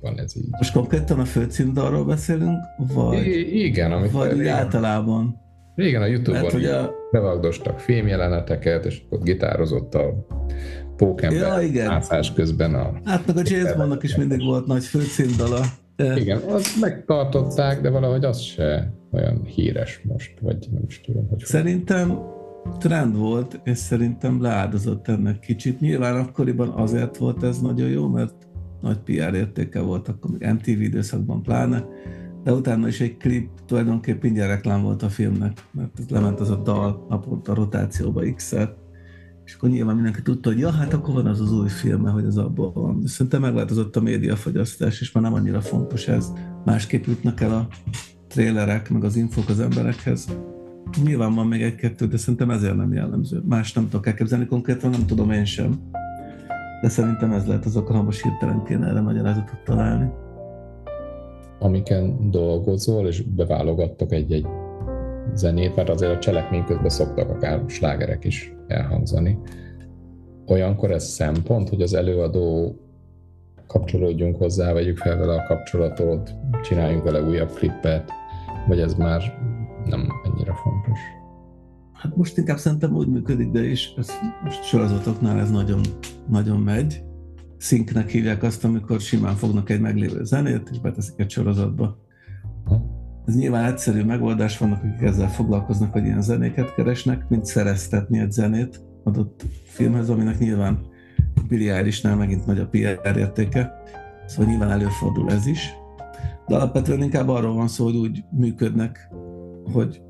van 0.00 0.18
ez 0.18 0.36
így? 0.36 0.48
Most 0.50 0.72
konkrétan 0.72 1.18
a 1.20 1.24
főcímdalról 1.24 2.04
beszélünk, 2.04 2.58
vagy, 2.94 3.26
I- 3.26 3.64
igen, 3.64 3.92
amit 3.92 4.10
vagy 4.10 4.32
régen, 4.32 4.56
általában? 4.56 5.36
Régen 5.74 6.02
a 6.02 6.06
Youtube-on 6.06 6.64
a... 6.64 6.90
bevagdostak 7.10 7.78
filmjeleneteket, 7.78 8.84
és 8.84 9.02
ott 9.08 9.22
gitározott 9.22 9.94
a 9.94 10.26
pókember 10.96 11.40
ja, 11.40 11.68
igen. 11.68 11.90
ászás 11.90 12.32
közben 12.32 12.74
a... 12.74 12.92
Hát 13.04 13.26
meg 13.26 13.36
a 13.36 13.42
James 13.44 13.76
Bondnak 13.76 14.02
is 14.02 14.16
mindig 14.16 14.44
volt 14.44 14.66
nagy 14.66 14.84
főcímdala. 14.84 15.60
Igen, 16.16 16.38
azt 16.38 16.80
megtartották, 16.80 17.80
de 17.80 17.90
valahogy 17.90 18.24
az 18.24 18.40
se 18.40 18.92
olyan 19.12 19.44
híres 19.44 20.00
most, 20.04 20.34
vagy 20.40 20.68
nem 20.72 20.82
is 20.86 21.00
tudom, 21.00 21.28
hogy... 21.28 21.38
Szerintem 21.44 22.18
trend 22.78 23.16
volt, 23.16 23.60
és 23.64 23.78
szerintem 23.78 24.42
leáldozott 24.42 25.08
ennek 25.08 25.38
kicsit. 25.38 25.80
Nyilván 25.80 26.16
akkoriban 26.16 26.68
azért 26.68 27.16
volt 27.16 27.42
ez 27.42 27.60
nagyon 27.60 27.88
jó, 27.88 28.08
mert 28.08 28.34
nagy 28.80 28.98
PR 28.98 29.34
értéke 29.34 29.80
volt, 29.80 30.08
akkor 30.08 30.30
még 30.30 30.48
MTV 30.52 30.80
időszakban 30.80 31.42
pláne, 31.42 31.84
de 32.44 32.52
utána 32.52 32.88
is 32.88 33.00
egy 33.00 33.16
klip 33.16 33.48
tulajdonképpen 33.66 34.30
ingyen 34.30 34.48
reklám 34.48 34.82
volt 34.82 35.02
a 35.02 35.08
filmnek, 35.08 35.64
mert 35.70 36.10
lement 36.10 36.40
az 36.40 36.50
a 36.50 36.56
dal 36.56 37.06
naponta 37.08 37.54
rotációba 37.54 38.22
x-szer, 38.34 38.74
és 39.44 39.54
akkor 39.54 39.68
nyilván 39.68 39.94
mindenki 39.94 40.22
tudta, 40.22 40.48
hogy 40.48 40.58
ja, 40.58 40.70
hát 40.70 40.92
akkor 40.92 41.14
van 41.14 41.26
az 41.26 41.40
az 41.40 41.52
új 41.52 41.68
filme, 41.68 42.10
hogy 42.10 42.24
az 42.24 42.36
abból 42.36 42.72
van. 42.72 43.06
Szerintem 43.06 43.40
megváltozott 43.40 43.96
a 43.96 44.00
médiafogyasztás, 44.00 45.00
és 45.00 45.12
már 45.12 45.24
nem 45.24 45.34
annyira 45.34 45.60
fontos 45.60 46.08
ez. 46.08 46.32
Másképp 46.64 47.04
jutnak 47.04 47.40
el 47.40 47.52
a 47.52 47.68
trélerek, 48.28 48.90
meg 48.90 49.04
az 49.04 49.16
infok 49.16 49.48
az 49.48 49.60
emberekhez. 49.60 50.28
Nyilván 51.04 51.34
van 51.34 51.46
még 51.46 51.62
egy-kettő, 51.62 52.06
de 52.06 52.16
szerintem 52.16 52.50
ezért 52.50 52.76
nem 52.76 52.92
jellemző. 52.92 53.42
Más 53.48 53.72
nem 53.72 53.88
tudok 53.88 54.06
elképzelni 54.06 54.46
konkrétan, 54.46 54.90
nem 54.90 55.06
tudom 55.06 55.30
én 55.30 55.44
sem. 55.44 55.80
De 56.80 56.88
szerintem 56.88 57.32
ez 57.32 57.46
lehet 57.46 57.64
az 57.64 57.76
oka, 57.76 57.92
ha 57.92 58.02
most 58.02 58.22
hirtelen 58.22 58.64
kéne 58.64 58.86
erre 58.86 59.00
magyarázatot 59.00 59.64
találni. 59.64 60.10
Amiken 61.62 62.30
dolgozol, 62.30 63.06
és 63.06 63.22
beválogattok 63.22 64.12
egy-egy 64.12 64.46
zenét, 65.34 65.76
mert 65.76 65.88
azért 65.88 66.12
a 66.12 66.18
cselekmény 66.18 66.64
közben 66.64 66.88
szoktak 66.88 67.30
akár 67.30 67.62
slágerek 67.66 68.24
is 68.24 68.54
elhangzani. 68.66 69.38
Olyankor 70.46 70.90
ez 70.90 71.04
szempont, 71.04 71.68
hogy 71.68 71.82
az 71.82 71.94
előadó 71.94 72.76
kapcsolódjunk 73.66 74.36
hozzá, 74.36 74.72
vegyük 74.72 74.96
fel 74.98 75.18
vele 75.18 75.34
a 75.34 75.46
kapcsolatot, 75.46 76.34
csináljunk 76.62 77.04
vele 77.04 77.22
újabb 77.22 77.50
klippet, 77.50 78.10
vagy 78.68 78.80
ez 78.80 78.94
már 78.94 79.22
nem 79.84 80.08
ennyire 80.24 80.54
fontos? 80.54 80.98
Hát 81.92 82.16
most 82.16 82.38
inkább 82.38 82.58
szerintem 82.58 82.94
úgy 82.94 83.08
működik, 83.08 83.50
de 83.50 83.62
is 83.62 83.94
ez 83.96 84.10
most 84.44 84.62
sorozatoknál 84.62 85.38
ez 85.38 85.50
nagyon, 85.50 85.80
nagyon 86.28 86.60
megy. 86.60 87.02
Szinknek 87.60 88.08
hívják 88.08 88.42
azt, 88.42 88.64
amikor 88.64 89.00
simán 89.00 89.34
fognak 89.34 89.70
egy 89.70 89.80
meglévő 89.80 90.24
zenét, 90.24 90.68
és 90.70 90.80
beteszik 90.80 91.14
egy 91.16 91.30
sorozatba. 91.30 91.98
Ez 93.26 93.36
nyilván 93.36 93.64
egyszerű 93.64 94.04
megoldás, 94.04 94.58
vannak, 94.58 94.82
akik 94.82 95.00
ezzel 95.00 95.30
foglalkoznak, 95.30 95.92
hogy 95.92 96.04
ilyen 96.04 96.22
zenéket 96.22 96.74
keresnek, 96.74 97.28
mint 97.28 97.44
szereztetni 97.44 98.18
egy 98.18 98.30
zenét 98.30 98.80
adott 99.04 99.44
filmhez, 99.64 100.08
aminek 100.10 100.38
nyilván 100.38 100.78
Billy 101.48 101.68
Eilish-nál 101.68 102.16
megint 102.16 102.46
nagy 102.46 102.58
a 102.58 102.66
PR 102.66 103.16
értéke, 103.16 103.72
szóval 104.26 104.50
nyilván 104.50 104.70
előfordul 104.70 105.30
ez 105.30 105.46
is. 105.46 105.72
De 106.46 106.54
alapvetően 106.54 107.02
inkább 107.02 107.28
arról 107.28 107.54
van 107.54 107.68
szó, 107.68 107.84
hogy 107.84 107.96
úgy 107.96 108.24
működnek, 108.30 109.08
hogy 109.72 110.02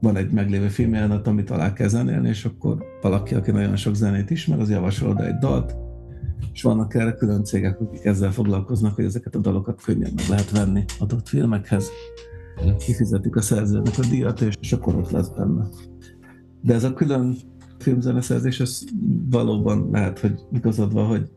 van 0.00 0.16
egy 0.16 0.30
meglévő 0.30 0.68
filmjelenet, 0.68 1.26
amit 1.26 1.50
alá 1.50 1.72
kell 1.72 1.88
zenélni, 1.88 2.28
és 2.28 2.44
akkor 2.44 2.84
valaki, 3.02 3.34
aki 3.34 3.50
nagyon 3.50 3.76
sok 3.76 3.94
zenét 3.94 4.30
ismer, 4.30 4.60
az 4.60 4.70
javasol 4.70 5.08
oda 5.08 5.26
egy 5.26 5.38
dalt, 5.38 5.76
és 6.52 6.62
vannak 6.62 6.94
erre 6.94 7.12
külön 7.12 7.44
cégek, 7.44 7.80
akik 7.80 8.04
ezzel 8.04 8.32
foglalkoznak, 8.32 8.94
hogy 8.94 9.04
ezeket 9.04 9.34
a 9.34 9.38
dalokat 9.38 9.82
könnyen 9.82 10.12
meg 10.16 10.24
lehet 10.28 10.50
venni 10.50 10.84
adott 10.98 11.28
filmekhez 11.28 11.90
kifizetik 12.78 13.36
a 13.36 13.40
szerzőnek 13.40 13.98
a 13.98 14.06
díjat, 14.10 14.40
és 14.40 14.72
akkor 14.72 14.94
ott 14.94 15.10
lesz 15.10 15.28
benne. 15.28 15.66
De 16.60 16.74
ez 16.74 16.84
a 16.84 16.92
külön 16.92 17.36
filmzeneszerzés, 17.78 18.60
ez 18.60 18.80
valóban 19.30 19.88
lehet, 19.90 20.18
hogy 20.18 20.40
igazad 20.52 20.92
van, 20.92 21.06
hogy 21.06 21.30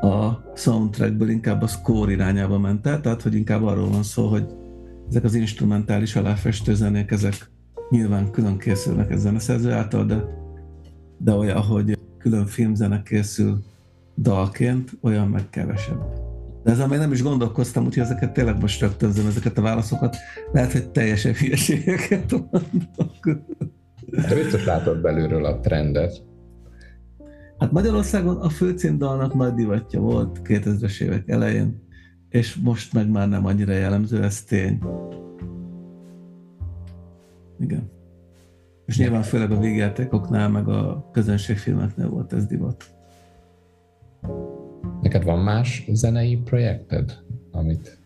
a 0.00 0.42
soundtrackből 0.54 1.28
inkább 1.28 1.62
a 1.62 1.66
score 1.66 2.12
irányába 2.12 2.58
ment 2.58 2.86
el, 2.86 3.00
tehát 3.00 3.22
hogy 3.22 3.34
inkább 3.34 3.62
arról 3.62 3.88
van 3.88 4.02
szó, 4.02 4.26
hogy 4.26 4.46
ezek 5.08 5.24
az 5.24 5.34
instrumentális 5.34 6.16
aláfestő 6.16 6.74
zenék, 6.74 7.10
ezek 7.10 7.50
nyilván 7.90 8.30
külön 8.30 8.58
készülnek 8.58 9.10
ez 9.10 9.20
zeneszerző 9.20 9.72
által, 9.72 10.04
de, 10.04 10.24
de 11.18 11.32
olyan, 11.32 11.62
hogy 11.62 11.98
külön 12.18 12.46
filmzene 12.46 13.02
készül 13.02 13.58
dalként, 14.20 14.90
olyan 15.02 15.28
meg 15.28 15.50
kevesebb. 15.50 16.26
De 16.64 16.70
ezzel 16.70 16.86
még 16.86 16.98
nem 16.98 17.12
is 17.12 17.22
gondolkoztam, 17.22 17.84
úgyhogy 17.84 18.02
ezeket 18.02 18.32
tényleg 18.32 18.60
most 18.60 18.80
rögtönzöm, 18.80 19.26
ezeket 19.26 19.58
a 19.58 19.62
válaszokat. 19.62 20.16
Lehet, 20.52 20.72
hogy 20.72 20.90
teljesen 20.90 21.34
hülyeségeket 21.34 22.30
mondok. 22.30 23.44
De 24.10 24.34
biztos 24.34 24.64
látod 24.64 25.00
belülről 25.00 25.44
a 25.44 25.60
trendet. 25.60 26.22
Hát 27.58 27.72
Magyarországon 27.72 28.36
a 28.36 28.48
főcímdalnak 28.48 29.34
nagy 29.34 29.54
divatja 29.54 30.00
volt 30.00 30.40
2000-es 30.44 31.00
évek 31.00 31.28
elején, 31.28 31.82
és 32.28 32.56
most 32.56 32.92
meg 32.92 33.10
már 33.10 33.28
nem 33.28 33.46
annyira 33.46 33.72
jellemző, 33.72 34.22
ez 34.22 34.42
tény. 34.42 34.78
Igen. 37.60 37.90
És 38.86 38.98
nyilván 38.98 39.22
főleg 39.22 39.50
a 39.50 39.58
végjátékoknál, 39.58 40.48
meg 40.48 40.68
a 40.68 41.08
közönségfilmeknél 41.12 42.08
volt 42.08 42.32
ez 42.32 42.46
divat. 42.46 42.97
Neked 45.02 45.24
van 45.24 45.38
más 45.38 45.88
zenei 45.92 46.36
projekted, 46.36 47.18
amit 47.50 47.98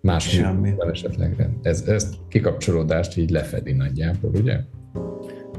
más 0.00 0.28
Semmi. 0.28 0.74
esetleg 0.92 1.50
ez, 1.62 1.82
ez 1.82 2.10
kikapcsolódást 2.28 3.16
így 3.16 3.30
lefedi 3.30 3.72
nagyjából, 3.72 4.30
ugye? 4.34 4.60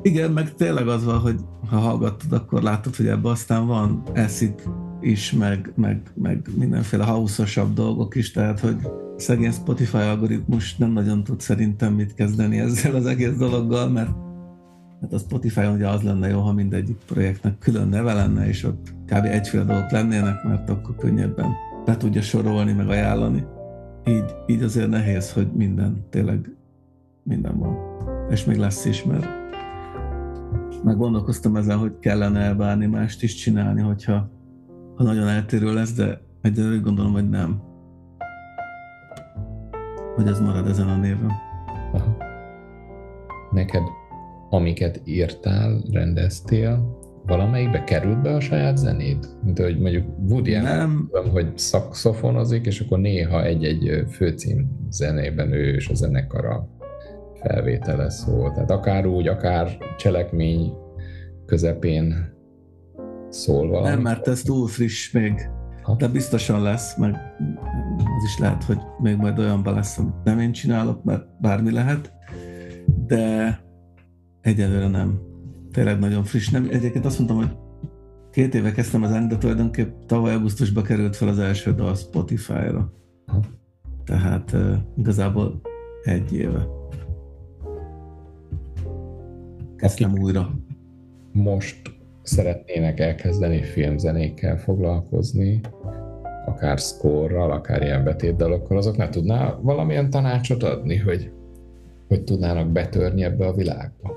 Igen, 0.01 0.31
meg 0.31 0.53
tényleg 0.55 0.87
az 0.87 1.05
van, 1.05 1.19
hogy 1.19 1.39
ha 1.67 1.77
hallgattad, 1.77 2.31
akkor 2.31 2.61
látod, 2.61 2.95
hogy 2.95 3.07
ebben 3.07 3.31
aztán 3.31 3.67
van 3.67 4.03
eszit 4.13 4.69
is, 5.01 5.31
meg, 5.31 5.71
meg, 5.75 6.11
meg 6.15 6.49
mindenféle 6.57 7.03
hauszosabb 7.03 7.73
dolgok 7.73 8.15
is, 8.15 8.31
tehát 8.31 8.59
hogy 8.59 8.75
szegény 9.17 9.51
Spotify 9.51 9.97
algoritmus 9.97 10.77
nem 10.77 10.91
nagyon 10.91 11.23
tud 11.23 11.41
szerintem 11.41 11.93
mit 11.93 12.13
kezdeni 12.13 12.59
ezzel 12.59 12.95
az 12.95 13.05
egész 13.05 13.37
dologgal, 13.37 13.89
mert 13.89 14.09
hát 15.01 15.13
a 15.13 15.17
Spotify-on 15.17 15.73
ugye 15.73 15.87
az 15.87 16.01
lenne 16.01 16.27
jó, 16.27 16.39
ha 16.39 16.53
mindegyik 16.53 16.97
projektnek 17.05 17.57
külön 17.57 17.87
neve 17.87 18.13
lenne, 18.13 18.47
és 18.47 18.63
ott 18.63 18.93
kb. 19.05 19.25
egyféle 19.25 19.63
dolgok 19.63 19.91
lennének, 19.91 20.43
mert 20.43 20.69
akkor 20.69 20.95
könnyebben 20.95 21.55
be 21.85 21.97
tudja 21.97 22.21
sorolni, 22.21 22.71
meg 22.71 22.89
ajánlani. 22.89 23.45
Így, 24.05 24.35
így 24.47 24.61
azért 24.61 24.89
nehéz, 24.89 25.33
hogy 25.33 25.51
minden, 25.53 26.05
tényleg 26.09 26.55
minden 27.23 27.57
van. 27.57 27.77
És 28.29 28.45
még 28.45 28.57
lesz 28.57 28.85
is, 28.85 29.03
mert 29.03 29.27
meg 30.83 30.97
gondolkoztam 30.97 31.55
ezen, 31.55 31.77
hogy 31.77 31.99
kellene 31.99 32.39
elbárni, 32.39 32.85
mást 32.85 33.23
is 33.23 33.35
csinálni, 33.35 33.81
hogyha 33.81 34.29
ha 34.95 35.03
nagyon 35.03 35.27
eltérő 35.27 35.73
lesz, 35.73 35.93
de 35.93 36.21
egyelőre 36.41 36.81
gondolom, 36.81 37.11
hogy 37.11 37.29
nem. 37.29 37.61
Hogy 40.15 40.27
ez 40.27 40.39
marad 40.39 40.67
ezen 40.67 40.87
a 40.87 40.95
néven. 40.95 41.31
Aha. 41.93 42.17
Neked, 43.51 43.83
amiket 44.53 45.01
írtál, 45.05 45.81
rendeztél, 45.91 46.99
valamelyikbe 47.25 47.83
került 47.83 48.21
be 48.21 48.35
a 48.35 48.39
saját 48.39 48.77
zenét? 48.77 49.27
Mint 49.43 49.59
hogy 49.59 49.79
mondjuk 49.79 50.05
Woody 50.29 50.57
nem. 50.57 51.09
Tudom, 51.11 51.31
hogy 51.31 51.57
szakszofonozik, 51.57 52.65
és 52.65 52.79
akkor 52.79 52.99
néha 52.99 53.43
egy-egy 53.43 54.05
főcím 54.09 54.67
zenében 54.89 55.51
ő 55.51 55.73
és 55.73 55.89
a 55.89 55.93
zenekara 55.93 56.67
felvétele 57.39 58.09
szól. 58.09 58.51
Tehát 58.51 58.71
akár 58.71 59.05
úgy, 59.05 59.27
akár 59.27 59.77
cselekmény 59.97 60.73
közepén 61.45 62.33
szól 63.29 63.69
valami. 63.69 63.87
Nem, 63.87 64.01
mert 64.01 64.27
ez 64.27 64.41
túl 64.41 64.67
friss 64.67 65.11
még. 65.11 65.49
Ha? 65.81 65.95
De 65.95 66.07
biztosan 66.07 66.61
lesz, 66.61 66.97
meg 66.97 67.15
az 67.97 68.23
is 68.25 68.39
lehet, 68.39 68.63
hogy 68.63 68.77
még 68.99 69.15
majd 69.15 69.39
olyanban 69.39 69.73
lesz, 69.73 69.97
amit 69.97 70.23
nem 70.23 70.39
én 70.39 70.51
csinálok, 70.51 71.03
mert 71.03 71.23
bármi 71.39 71.71
lehet, 71.71 72.13
de 73.07 73.59
egyelőre 74.41 74.87
nem. 74.87 75.19
Tényleg 75.71 75.99
nagyon 75.99 76.23
friss. 76.23 76.49
Nem, 76.49 76.67
egyébként 76.71 77.05
azt 77.05 77.17
mondtam, 77.17 77.37
hogy 77.37 77.57
két 78.31 78.55
éve 78.55 78.71
kezdtem 78.71 79.03
az 79.03 79.11
de 79.11 79.37
tulajdonképp 79.37 79.93
tavaly 80.05 80.33
augusztusban 80.33 80.83
került 80.83 81.15
fel 81.15 81.27
az 81.27 81.39
első 81.39 81.73
dal 81.73 81.95
Spotify-ra. 81.95 82.93
Tehát 84.05 84.51
uh, 84.53 84.73
igazából 84.97 85.61
egy 86.03 86.33
éve. 86.33 86.67
Kezdtem 89.75 90.09
Akik 90.11 90.23
újra. 90.23 90.49
Most 91.31 91.81
szeretnének 92.21 92.99
elkezdeni 92.99 93.61
filmzenékkel 93.63 94.57
foglalkozni, 94.57 95.59
akár 96.45 96.79
szkorral, 96.79 97.51
akár 97.51 97.81
ilyen 97.81 98.03
betétdalokkal, 98.03 98.77
azoknak 98.77 99.09
tudnál 99.09 99.59
valamilyen 99.61 100.09
tanácsot 100.09 100.63
adni, 100.63 100.97
hogy 100.97 101.31
hogy 102.11 102.23
tudnának 102.23 102.71
betörni 102.71 103.23
ebbe 103.23 103.45
a 103.45 103.53
világba? 103.53 104.15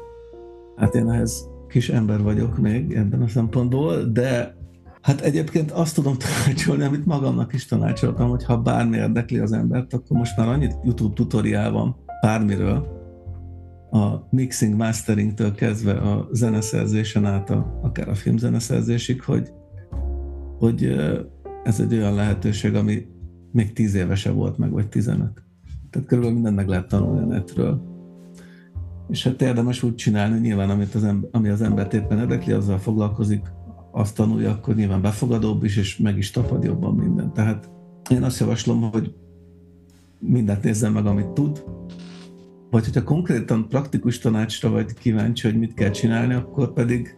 Hát 0.76 0.94
én 0.94 1.10
ehhez 1.10 1.48
kis 1.68 1.88
ember 1.88 2.22
vagyok 2.22 2.58
még 2.58 2.92
ebben 2.92 3.22
a 3.22 3.28
szempontból, 3.28 4.04
de 4.04 4.56
hát 5.00 5.20
egyébként 5.20 5.70
azt 5.70 5.94
tudom 5.94 6.16
tanácsolni, 6.44 6.84
amit 6.84 7.06
magamnak 7.06 7.52
is 7.52 7.66
tanácsoltam, 7.66 8.28
hogy 8.28 8.44
ha 8.44 8.58
bármi 8.58 8.96
érdekli 8.96 9.38
az 9.38 9.52
embert, 9.52 9.94
akkor 9.94 10.16
most 10.16 10.36
már 10.36 10.48
annyit 10.48 10.78
YouTube 10.84 11.14
tutoriál 11.14 11.70
van 11.70 11.96
bármiről, 12.20 13.02
a 13.90 14.26
mixing, 14.30 14.74
masteringtől 14.74 15.54
kezdve 15.54 15.92
a 15.92 16.28
zeneszerzésen 16.32 17.24
át, 17.24 17.50
a, 17.50 17.80
akár 17.82 18.08
a 18.08 18.14
filmzeneszerzésig, 18.14 19.22
hogy, 19.22 19.52
hogy 20.58 20.96
ez 21.64 21.80
egy 21.80 21.94
olyan 21.94 22.14
lehetőség, 22.14 22.74
ami 22.74 23.06
még 23.52 23.72
tíz 23.72 23.94
évese 23.94 24.30
volt 24.30 24.58
meg, 24.58 24.70
vagy 24.70 24.88
tizenöt. 24.88 25.42
Tehát 25.90 26.08
körülbelül 26.08 26.34
mindent 26.34 26.56
meg 26.56 26.68
lehet 26.68 26.88
tanulni 26.88 27.20
a 27.20 27.26
netről. 27.26 27.93
És 29.08 29.24
hát 29.24 29.42
érdemes 29.42 29.82
úgy 29.82 29.94
csinálni, 29.94 30.38
nyilván 30.38 30.70
amit 30.70 30.94
az 30.94 31.04
ember, 31.04 31.30
ami 31.32 31.48
az 31.48 31.62
embert 31.62 31.94
éppen 31.94 32.18
érdekli, 32.18 32.52
azzal 32.52 32.78
foglalkozik, 32.78 33.52
azt 33.90 34.14
tanulja, 34.14 34.50
akkor 34.50 34.74
nyilván 34.74 35.02
befogadóbb 35.02 35.64
is, 35.64 35.76
és 35.76 35.96
meg 35.96 36.18
is 36.18 36.30
tapad 36.30 36.64
jobban 36.64 36.94
minden. 36.94 37.32
Tehát 37.32 37.70
én 38.10 38.22
azt 38.22 38.40
javaslom, 38.40 38.90
hogy 38.90 39.14
mindent 40.18 40.62
nézzen 40.62 40.92
meg, 40.92 41.06
amit 41.06 41.28
tud, 41.28 41.64
vagy 42.70 42.84
hogyha 42.84 43.04
konkrétan 43.04 43.68
praktikus 43.68 44.18
tanácsra 44.18 44.70
vagy 44.70 44.94
kíváncsi, 44.94 45.48
hogy 45.48 45.58
mit 45.58 45.74
kell 45.74 45.90
csinálni, 45.90 46.34
akkor 46.34 46.72
pedig 46.72 47.16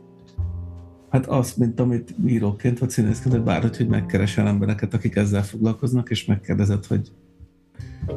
hát 1.09 1.27
azt, 1.27 1.57
mint 1.57 1.81
amit 1.81 2.15
íróként 2.27 2.79
vagy 2.79 2.91
színészként, 2.91 3.35
hogy 3.35 3.45
bárhogy, 3.45 3.77
hogy 3.77 3.89
megkeresel 3.89 4.47
embereket, 4.47 4.95
akik 4.95 5.17
ezzel 5.17 5.43
foglalkoznak, 5.43 6.11
és 6.11 6.25
megkérdezed, 6.25 6.85
hogy 6.85 7.13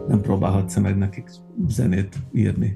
nem 0.08 0.22
próbálhatsz 0.22 0.78
meg 0.78 0.98
nekik 0.98 1.30
zenét 1.68 2.16
írni. 2.34 2.74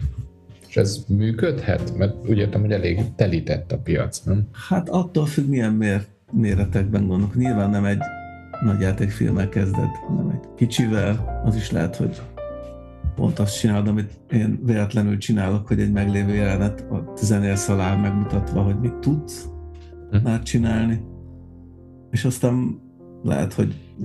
És 0.73 0.79
ez 0.79 1.05
működhet? 1.07 1.97
Mert 1.97 2.29
úgy 2.29 2.37
értem, 2.37 2.61
hogy 2.61 2.71
elég 2.71 3.15
telített 3.15 3.71
a 3.71 3.77
piac, 3.77 4.19
nem? 4.19 4.47
Hát 4.69 4.89
attól 4.89 5.25
függ, 5.25 5.49
milyen 5.49 5.73
mér, 5.73 6.05
méretekben 6.31 7.07
gondolok. 7.07 7.35
Nyilván 7.35 7.69
nem 7.69 7.85
egy 7.85 8.01
nagy 8.63 8.79
játékfilmmel 8.79 9.49
kezded, 9.49 9.89
hanem 10.07 10.29
egy 10.29 10.47
kicsivel. 10.55 11.41
Az 11.45 11.55
is 11.55 11.71
lehet, 11.71 11.95
hogy 11.95 12.21
pont 13.15 13.39
azt 13.39 13.59
csinálod, 13.59 13.87
amit 13.87 14.19
én 14.31 14.59
véletlenül 14.65 15.17
csinálok, 15.17 15.67
hogy 15.67 15.79
egy 15.79 15.91
meglévő 15.91 16.33
jelenet 16.33 16.81
a 16.81 17.13
zenélsz 17.15 17.69
alá 17.69 17.95
megmutatva, 17.95 18.61
hogy 18.61 18.79
mit 18.79 18.95
tudsz 18.95 19.49
hm. 20.11 20.17
már 20.23 20.43
csinálni. 20.43 21.01
És 22.11 22.25
aztán 22.25 22.81
lehet, 23.23 23.53
hogy 23.53 23.95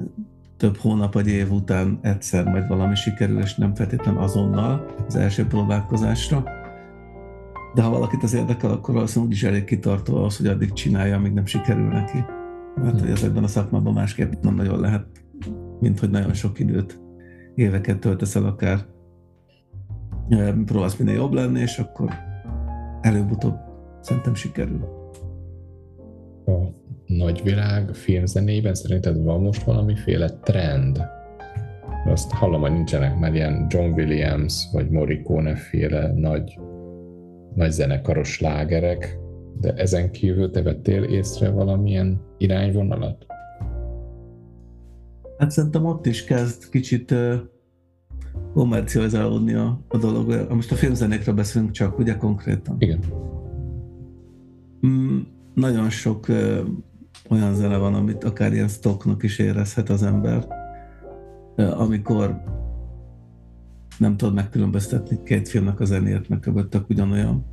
több 0.57 0.77
hónap 0.77 1.13
vagy 1.13 1.29
év 1.29 1.53
után 1.53 1.99
egyszer 2.03 2.45
majd 2.45 2.69
valami 2.69 2.95
sikerül, 2.95 3.41
és 3.41 3.55
nem 3.55 3.75
feltétlenül 3.75 4.21
azonnal 4.21 4.95
az 5.07 5.17
első 5.17 5.47
próbálkozásra. 5.47 6.57
De 7.79 7.85
ha 7.85 7.91
valakit 7.91 8.23
az 8.23 8.35
érdekel, 8.35 8.71
akkor 8.71 8.95
valószínűleg 8.95 9.35
is 9.35 9.43
elég 9.43 9.65
kitartó 9.65 10.17
ahhoz, 10.17 10.37
hogy 10.37 10.47
addig 10.47 10.73
csinálja, 10.73 11.17
amíg 11.17 11.33
nem 11.33 11.47
sikerül 11.47 11.89
neki. 11.89 12.25
Mert 12.75 13.01
hogy 13.01 13.11
ezekben 13.11 13.43
a 13.43 13.47
szakmában 13.47 13.93
másképp 13.93 14.33
nem 14.41 14.55
nagyon 14.55 14.81
lehet, 14.81 15.07
mint 15.81 15.99
hogy 15.99 16.11
nagyon 16.11 16.33
sok 16.33 16.59
időt, 16.59 17.01
éveket 17.55 17.99
töltesz 17.99 18.35
el 18.35 18.45
akár 18.45 18.87
próbálsz 20.65 20.97
minél 20.97 21.15
jobb 21.15 21.33
lenni, 21.33 21.61
és 21.61 21.79
akkor 21.79 22.13
előbb-utóbb 23.01 23.57
szerintem 24.01 24.35
sikerül. 24.35 24.85
A 26.47 26.53
nagyvilág 27.07 27.95
filmzenében 27.95 28.75
szerinted 28.75 29.23
van 29.23 29.43
most 29.43 29.63
valamiféle 29.63 30.29
trend? 30.29 31.03
Azt 32.07 32.33
hallom, 32.33 32.61
hogy 32.61 32.73
nincsenek 32.73 33.19
már 33.19 33.35
ilyen 33.35 33.67
John 33.69 33.93
Williams 33.93 34.69
vagy 34.73 34.91
Morricone 34.91 35.57
féle 35.57 36.13
nagy, 36.15 36.59
nagy 37.59 37.71
zenekaros 37.71 38.41
lágerek, 38.41 39.19
de 39.61 39.73
ezen 39.73 40.11
kívül 40.11 40.51
te 40.51 40.63
vettél 40.63 41.03
észre 41.03 41.51
valamilyen 41.51 42.21
irányvonalat? 42.39 43.27
Hát 45.39 45.51
szerintem 45.51 45.85
ott 45.85 46.07
is 46.07 46.25
kezd 46.25 46.71
kicsit 46.71 47.15
komercializálódni 48.55 49.55
a, 49.55 49.81
a 49.89 49.97
dolog. 49.97 50.47
Most 50.51 50.73
a 50.73 50.75
filmzenékről 50.75 51.35
beszélünk 51.35 51.71
csak, 51.71 51.99
ugye 51.99 52.17
konkrétan? 52.17 52.77
Igen. 52.79 52.99
Mm, 54.87 55.19
nagyon 55.55 55.91
sok 55.91 56.29
ö, 56.29 56.63
olyan 57.31 57.55
zene 57.55 57.77
van, 57.77 57.95
amit 57.95 58.25
akár 58.25 58.53
ilyen 58.53 58.69
stocknak 58.69 59.23
is 59.23 59.39
érezhet 59.39 59.89
az 59.89 60.03
ember, 60.03 60.47
ö, 61.57 61.71
amikor 61.71 62.43
nem 63.99 64.17
tudod 64.17 64.35
megkülönböztetni 64.35 65.19
két 65.25 65.49
filmnek 65.49 65.81
a 65.81 65.85
zenéért, 65.85 66.29
meg 66.29 66.51
tök 66.69 66.89
ugyanolyan. 66.89 67.45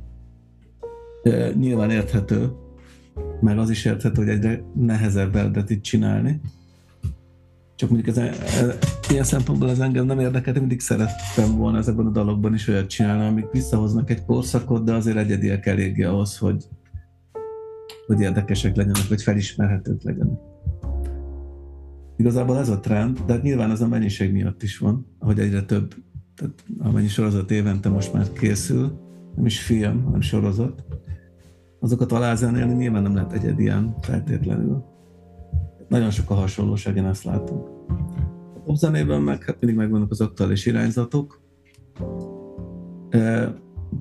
De 1.22 1.52
nyilván 1.52 1.90
érthető, 1.90 2.50
meg 3.40 3.58
az 3.58 3.70
is 3.70 3.84
érthető, 3.84 4.24
hogy 4.24 4.32
egyre 4.32 4.62
nehezebb 4.74 5.36
eredetit 5.36 5.82
csinálni. 5.82 6.40
Csak 7.74 7.90
mondjuk 7.90 8.16
ez, 8.16 8.22
ez, 8.42 8.78
ilyen 9.10 9.24
szempontból 9.24 9.70
ez 9.70 9.78
engem 9.78 10.06
nem 10.06 10.20
érdekelt, 10.20 10.58
mindig 10.58 10.80
szerettem 10.80 11.56
volna 11.56 11.78
ezekben 11.78 12.06
a 12.06 12.10
dalokban 12.10 12.54
is 12.54 12.68
olyat 12.68 12.88
csinálni, 12.88 13.26
amik 13.26 13.50
visszahoznak 13.52 14.10
egy 14.10 14.24
korszakot, 14.24 14.84
de 14.84 14.94
azért 14.94 15.16
egyediek 15.16 15.66
eléggé 15.66 16.02
ahhoz, 16.02 16.38
hogy, 16.38 16.64
hogy 18.06 18.20
érdekesek 18.20 18.76
legyenek, 18.76 19.08
vagy 19.08 19.22
felismerhetők 19.22 20.02
legyenek. 20.02 20.38
Igazából 22.16 22.58
ez 22.58 22.68
a 22.68 22.80
trend, 22.80 23.20
de 23.26 23.32
hát 23.32 23.42
nyilván 23.42 23.70
ez 23.70 23.80
a 23.80 23.88
mennyiség 23.88 24.32
miatt 24.32 24.62
is 24.62 24.78
van, 24.78 25.06
hogy 25.18 25.38
egyre 25.38 25.62
több, 25.62 25.94
tehát 26.36 26.64
amennyi 26.78 27.08
sorozat 27.08 27.50
évente 27.50 27.88
most 27.88 28.12
már 28.12 28.32
készül, 28.32 28.92
nem 29.34 29.46
is 29.46 29.62
film, 29.62 30.04
hanem 30.04 30.20
sorozat, 30.20 30.84
azokat 31.80 32.12
alázenélni 32.12 32.74
nyilván 32.74 33.02
nem 33.02 33.14
lehet 33.14 33.32
egyed 33.32 33.58
ilyen 33.58 33.94
feltétlenül. 34.00 34.84
Nagyon 35.88 36.10
sok 36.10 36.30
a 36.30 36.34
hasonlóság, 36.34 36.96
én 36.96 37.04
ezt 37.04 37.24
látom. 37.24 37.58
A 38.54 38.58
popzenében 38.64 39.22
meg 39.22 39.44
hát 39.44 39.60
mindig 39.60 39.78
megvannak 39.78 40.10
az 40.10 40.20
aktuális 40.20 40.66
irányzatok, 40.66 41.40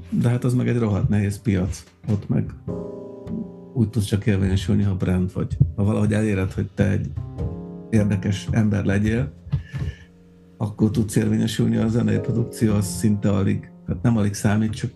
de 0.10 0.30
hát 0.30 0.43
az 0.43 0.54
meg 0.54 0.67
egy 0.67 0.80
rohadt 0.80 1.10
nehéz 1.10 1.41
piac. 1.41 1.84
Ott 2.12 2.30
meg 2.30 2.54
úgy 3.74 3.89
tudsz 3.89 4.06
csak 4.06 4.26
érvényesülni, 4.26 4.84
ha 4.84 4.95
brand 4.95 5.34
vagy. 5.34 5.58
Ha 5.76 5.84
valahogy 5.84 6.13
eléred, 6.13 6.52
hogy 6.52 6.69
te 6.76 6.89
egy 6.89 7.12
érdekes 7.89 8.48
ember 8.52 8.86
legyél, 8.86 9.32
akkor 10.58 10.91
tudsz 10.91 11.15
érvényesülni 11.15 11.78
a 11.78 11.88
zenei 11.88 12.20
produkció, 12.20 12.74
az 12.74 12.86
szinte 12.86 13.30
alig, 13.30 13.72
hát 13.88 14.02
nem 14.02 14.18
alig 14.18 14.34
számít, 14.34 14.74
csak 14.74 14.91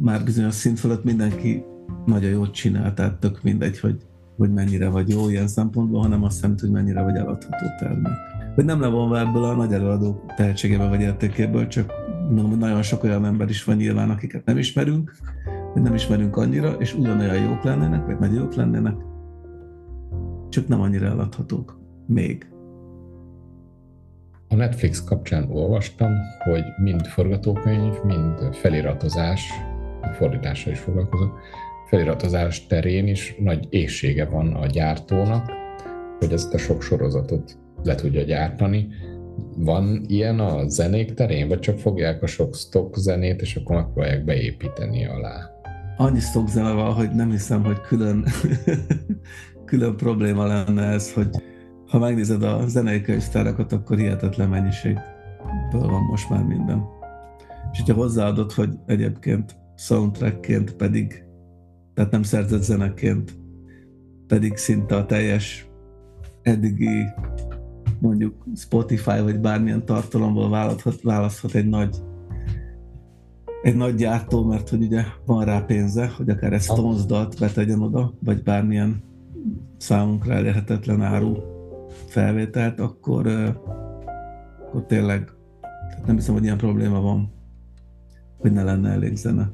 már 0.00 0.24
bizonyos 0.24 0.54
szint 0.54 0.78
fölött 0.78 1.04
mindenki 1.04 1.64
nagyon 2.06 2.30
jót 2.30 2.52
csinál, 2.52 2.94
tehát 2.94 3.14
tök 3.14 3.42
mindegy, 3.42 3.80
hogy, 3.80 3.96
hogy 4.36 4.52
mennyire 4.52 4.88
vagy 4.88 5.08
jó 5.08 5.28
ilyen 5.28 5.48
szempontból, 5.48 6.00
hanem 6.00 6.24
azt 6.24 6.38
számít, 6.38 6.60
hogy 6.60 6.70
mennyire 6.70 7.02
vagy 7.02 7.16
eladható 7.16 7.66
termék. 7.78 8.12
Hogy 8.54 8.64
nem 8.64 8.80
levonva 8.80 9.18
ebből 9.18 9.44
a 9.44 9.54
nagy 9.54 9.72
előadó 9.72 10.24
tehetségéből 10.36 10.88
vagy 10.88 11.00
értékéből, 11.00 11.66
csak 11.66 11.92
mondom, 12.30 12.58
nagyon 12.58 12.82
sok 12.82 13.02
olyan 13.02 13.24
ember 13.24 13.48
is 13.48 13.64
van 13.64 13.76
nyilván, 13.76 14.10
akiket 14.10 14.44
nem 14.44 14.58
ismerünk, 14.58 15.12
hogy 15.72 15.82
nem 15.82 15.94
ismerünk 15.94 16.36
annyira, 16.36 16.72
és 16.72 16.94
ugyanolyan 16.94 17.42
jók 17.42 17.62
lennének, 17.62 18.06
vagy 18.06 18.18
nagyon 18.18 18.36
jók 18.36 18.54
lennének, 18.54 18.96
csak 20.48 20.68
nem 20.68 20.80
annyira 20.80 21.06
eladhatók. 21.06 21.78
Még. 22.06 22.46
A 24.48 24.54
Netflix 24.54 25.04
kapcsán 25.04 25.50
olvastam, 25.50 26.12
hogy 26.38 26.64
mind 26.82 27.06
forgatókönyv, 27.06 27.94
mind 28.04 28.54
feliratozás, 28.54 29.50
fordítással 30.12 30.72
is 30.72 30.78
foglalkozok, 30.78 31.38
feliratozás 31.88 32.66
terén 32.66 33.06
is 33.06 33.34
nagy 33.38 33.66
éjsége 33.70 34.24
van 34.24 34.54
a 34.54 34.66
gyártónak, 34.66 35.50
hogy 36.18 36.32
ezt 36.32 36.54
a 36.54 36.58
sok 36.58 36.82
sorozatot 36.82 37.58
le 37.82 37.94
tudja 37.94 38.22
gyártani. 38.22 38.88
Van 39.56 40.04
ilyen 40.06 40.40
a 40.40 40.68
zenék 40.68 41.14
terén, 41.14 41.48
vagy 41.48 41.58
csak 41.58 41.78
fogják 41.78 42.22
a 42.22 42.26
sok 42.26 42.54
stock 42.54 42.96
zenét, 42.96 43.40
és 43.40 43.56
akkor 43.56 43.76
megpróbálják 43.76 44.24
beépíteni 44.24 45.06
alá? 45.06 45.50
Annyi 45.96 46.20
stock 46.20 46.48
zene 46.48 46.72
van, 46.72 46.92
hogy 46.92 47.10
nem 47.10 47.30
hiszem, 47.30 47.64
hogy 47.64 47.80
külön, 47.80 48.26
külön 49.64 49.96
probléma 49.96 50.46
lenne 50.46 50.82
ez, 50.82 51.12
hogy 51.12 51.28
ha 51.88 51.98
megnézed 51.98 52.42
a 52.42 52.66
zenei 52.66 53.00
könyvtárakat, 53.00 53.72
akkor 53.72 53.96
hihetetlen 53.96 54.48
mennyiségből 54.48 55.00
van 55.70 56.02
most 56.02 56.30
már 56.30 56.42
minden. 56.42 56.84
És 57.72 57.78
hogyha 57.78 57.94
hozzáadod, 57.94 58.52
hogy 58.52 58.78
egyébként 58.86 59.56
soundtrackként 59.76 60.74
pedig, 60.74 61.24
tehát 61.94 62.10
nem 62.10 62.22
szerzett 62.22 62.62
zeneként, 62.62 63.38
pedig 64.26 64.56
szinte 64.56 64.96
a 64.96 65.06
teljes 65.06 65.68
eddigi 66.42 67.04
mondjuk 67.98 68.44
Spotify 68.54 69.20
vagy 69.22 69.40
bármilyen 69.40 69.84
tartalomból 69.84 70.50
választhat, 70.50 71.02
választhat 71.02 71.54
egy 71.54 71.68
nagy 71.68 71.96
egy 73.62 73.76
nagy 73.76 73.94
gyártó, 73.94 74.44
mert 74.44 74.68
hogy 74.68 74.82
ugye 74.82 75.04
van 75.24 75.44
rá 75.44 75.60
pénze, 75.60 76.12
hogy 76.16 76.28
akár 76.28 76.52
egy 76.52 76.62
Stones 76.62 77.04
dalt 77.04 77.38
betegyen 77.38 77.82
oda, 77.82 78.14
vagy 78.24 78.42
bármilyen 78.42 79.02
számunkra 79.76 80.32
elérhetetlen 80.32 81.02
áru 81.02 81.55
felvételt, 82.06 82.80
akkor, 82.80 83.26
akkor 84.66 84.84
tényleg 84.86 85.30
tehát 85.88 86.06
nem 86.06 86.16
hiszem, 86.16 86.34
hogy 86.34 86.44
ilyen 86.44 86.56
probléma 86.56 87.00
van, 87.00 87.32
hogy 88.38 88.52
ne 88.52 88.62
lenne 88.62 88.90
elég 88.90 89.16
zene. 89.16 89.50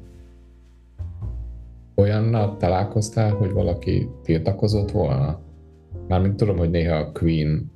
Olyannal 1.95 2.57
találkoztál, 2.57 3.31
hogy 3.31 3.51
valaki 3.51 4.09
tiltakozott 4.23 4.91
volna? 4.91 5.39
Mármint 6.07 6.35
tudom, 6.35 6.57
hogy 6.57 6.69
néha 6.69 6.95
a 6.95 7.11
Queen 7.11 7.71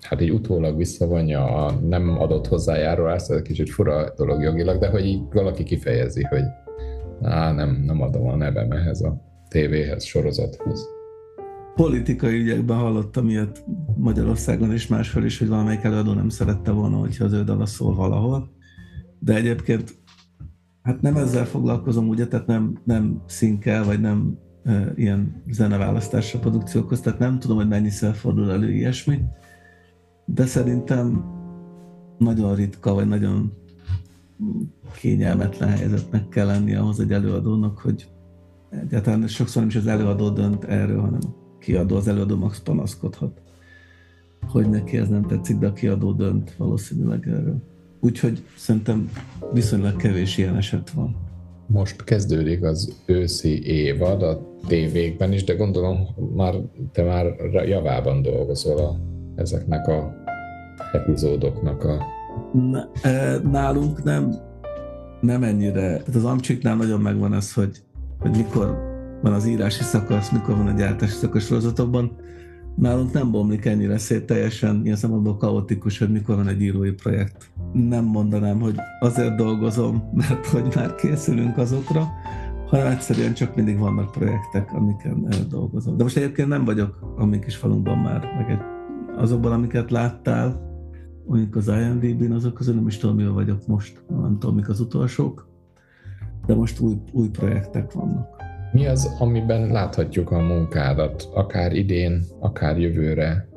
hát 0.00 0.20
így 0.20 0.30
utólag 0.30 0.76
visszavonja 0.76 1.66
a 1.66 1.72
nem 1.72 2.20
adott 2.20 2.46
hozzájárulást, 2.46 3.30
ez 3.30 3.36
egy 3.36 3.42
kicsit 3.42 3.70
fura 3.70 4.12
dolog 4.16 4.42
jogilag, 4.42 4.78
de 4.78 4.88
hogy 4.88 5.06
így 5.06 5.22
valaki 5.32 5.62
kifejezi, 5.62 6.22
hogy 6.22 6.44
á, 7.22 7.52
nem, 7.52 7.82
nem 7.86 8.00
adom 8.00 8.26
a 8.26 8.36
nevem 8.36 8.70
ehhez 8.70 9.02
a 9.02 9.22
tévéhez, 9.48 10.04
sorozathoz 10.04 10.88
politikai 11.74 12.40
ügyekben 12.40 12.76
hallottam 12.76 13.28
ilyet 13.28 13.64
Magyarországon 13.96 14.72
és 14.72 14.86
máshol 14.86 15.24
is, 15.24 15.38
hogy 15.38 15.48
valamelyik 15.48 15.82
előadó 15.82 16.12
nem 16.12 16.28
szerette 16.28 16.70
volna, 16.70 16.96
hogyha 16.96 17.24
az 17.24 17.32
ő 17.32 17.44
dala 17.44 17.66
szól 17.66 17.94
valahol. 17.94 18.50
De 19.18 19.34
egyébként 19.34 19.94
hát 20.82 21.00
nem 21.02 21.16
ezzel 21.16 21.44
foglalkozom, 21.44 22.08
ugye, 22.08 22.26
tehát 22.26 22.46
nem, 22.46 22.78
nem 22.84 23.22
szinkel, 23.26 23.84
vagy 23.84 24.00
nem 24.00 24.38
e, 24.64 24.92
ilyen 24.96 25.42
zeneválasztásra 25.50 26.38
produkciókhoz, 26.38 27.00
tehát 27.00 27.18
nem 27.18 27.38
tudom, 27.38 27.56
hogy 27.56 27.68
mennyiszer 27.68 28.14
fordul 28.14 28.50
elő 28.50 28.70
ilyesmi, 28.70 29.18
de 30.24 30.46
szerintem 30.46 31.24
nagyon 32.18 32.54
ritka, 32.54 32.94
vagy 32.94 33.08
nagyon 33.08 33.52
kényelmetlen 34.94 35.68
helyzetnek 35.68 36.28
kell 36.28 36.46
lennie 36.46 36.78
ahhoz 36.78 37.00
egy 37.00 37.12
előadónak, 37.12 37.78
hogy 37.78 38.08
egyáltalán 38.70 39.26
sokszor 39.26 39.60
nem 39.60 39.70
is 39.70 39.76
az 39.76 39.86
előadó 39.86 40.28
dönt 40.28 40.64
erről, 40.64 41.00
hanem 41.00 41.20
kiadó, 41.62 41.96
az 41.96 42.08
előadó 42.08 42.36
max 42.36 42.60
panaszkodhat, 42.60 43.40
hogy 44.48 44.70
neki 44.70 44.96
ez 44.96 45.08
nem 45.08 45.22
tetszik, 45.22 45.58
de 45.58 45.66
a 45.66 45.72
kiadó 45.72 46.12
dönt 46.12 46.54
valószínűleg 46.56 47.28
erről. 47.28 47.62
Úgyhogy 48.00 48.42
szerintem 48.56 49.10
viszonylag 49.52 49.96
kevés 49.96 50.38
ilyen 50.38 50.56
eset 50.56 50.90
van. 50.90 51.16
Most 51.66 52.04
kezdődik 52.04 52.62
az 52.62 52.96
őszi 53.06 53.66
évad 53.66 54.22
a 54.22 54.56
tévékben 54.66 55.32
is, 55.32 55.44
de 55.44 55.54
gondolom 55.54 56.08
már 56.36 56.54
te 56.92 57.02
már 57.02 57.26
javában 57.66 58.22
dolgozol 58.22 58.78
a, 58.78 58.96
ezeknek 59.34 59.88
a 59.88 60.14
epizódoknak 60.92 61.84
a... 61.84 62.04
Na, 62.52 62.88
e, 63.02 63.38
nálunk 63.38 64.02
nem, 64.02 64.34
nem 65.20 65.42
ennyire. 65.42 65.80
Tehát 65.80 66.14
az 66.14 66.24
Amcsiknál 66.24 66.76
nagyon 66.76 67.00
megvan 67.00 67.34
ez, 67.34 67.52
hogy, 67.52 67.82
hogy 68.18 68.36
mikor 68.36 68.91
van 69.22 69.32
az 69.32 69.46
írási 69.46 69.82
szakasz, 69.82 70.30
mikor 70.30 70.56
van 70.56 70.66
a 70.66 70.72
gyártási 70.72 71.12
szakasz 71.12 71.44
sorozatokban. 71.44 72.16
Nálunk 72.74 73.12
nem 73.12 73.30
bomlik 73.30 73.64
ennyire 73.64 73.98
szét, 73.98 74.26
teljesen 74.26 74.80
ilyen 74.84 74.96
szempontból 74.96 75.36
kaotikus, 75.36 75.98
hogy 75.98 76.10
mikor 76.10 76.36
van 76.36 76.48
egy 76.48 76.62
írói 76.62 76.90
projekt. 76.90 77.50
Nem 77.72 78.04
mondanám, 78.04 78.60
hogy 78.60 78.76
azért 79.00 79.36
dolgozom, 79.36 80.10
mert 80.12 80.46
hogy 80.46 80.72
már 80.74 80.94
készülünk 80.94 81.56
azokra, 81.56 82.08
hanem 82.66 82.86
egyszerűen 82.86 83.34
csak 83.34 83.56
mindig 83.56 83.78
vannak 83.78 84.10
projektek, 84.10 84.72
amiken 84.72 85.28
dolgozom. 85.48 85.96
De 85.96 86.02
most 86.02 86.16
egyébként 86.16 86.48
nem 86.48 86.64
vagyok 86.64 87.14
a 87.16 87.24
mi 87.24 87.38
kis 87.38 87.56
falunkban 87.56 87.98
már, 87.98 88.28
meg 88.36 88.50
egy, 88.50 88.60
azokban, 89.16 89.52
amiket 89.52 89.90
láttál, 89.90 90.70
mondjuk 91.26 91.56
az 91.56 91.68
IMDb-n, 91.68 92.32
azok 92.32 92.54
közül 92.54 92.74
nem 92.74 92.86
is 92.86 92.96
tudom, 92.96 93.16
mi 93.16 93.26
vagyok 93.26 93.66
most, 93.66 94.04
nem 94.08 94.36
tudom, 94.38 94.54
mik 94.54 94.68
az 94.68 94.80
utolsók, 94.80 95.48
de 96.46 96.54
most 96.54 96.80
új, 96.80 96.94
új 97.12 97.28
projektek 97.28 97.92
vannak. 97.92 98.42
Mi 98.72 98.86
az, 98.86 99.16
amiben 99.18 99.66
láthatjuk 99.66 100.30
a 100.30 100.38
munkádat, 100.38 101.28
akár 101.34 101.72
idén, 101.72 102.24
akár 102.40 102.78
jövőre? 102.78 103.48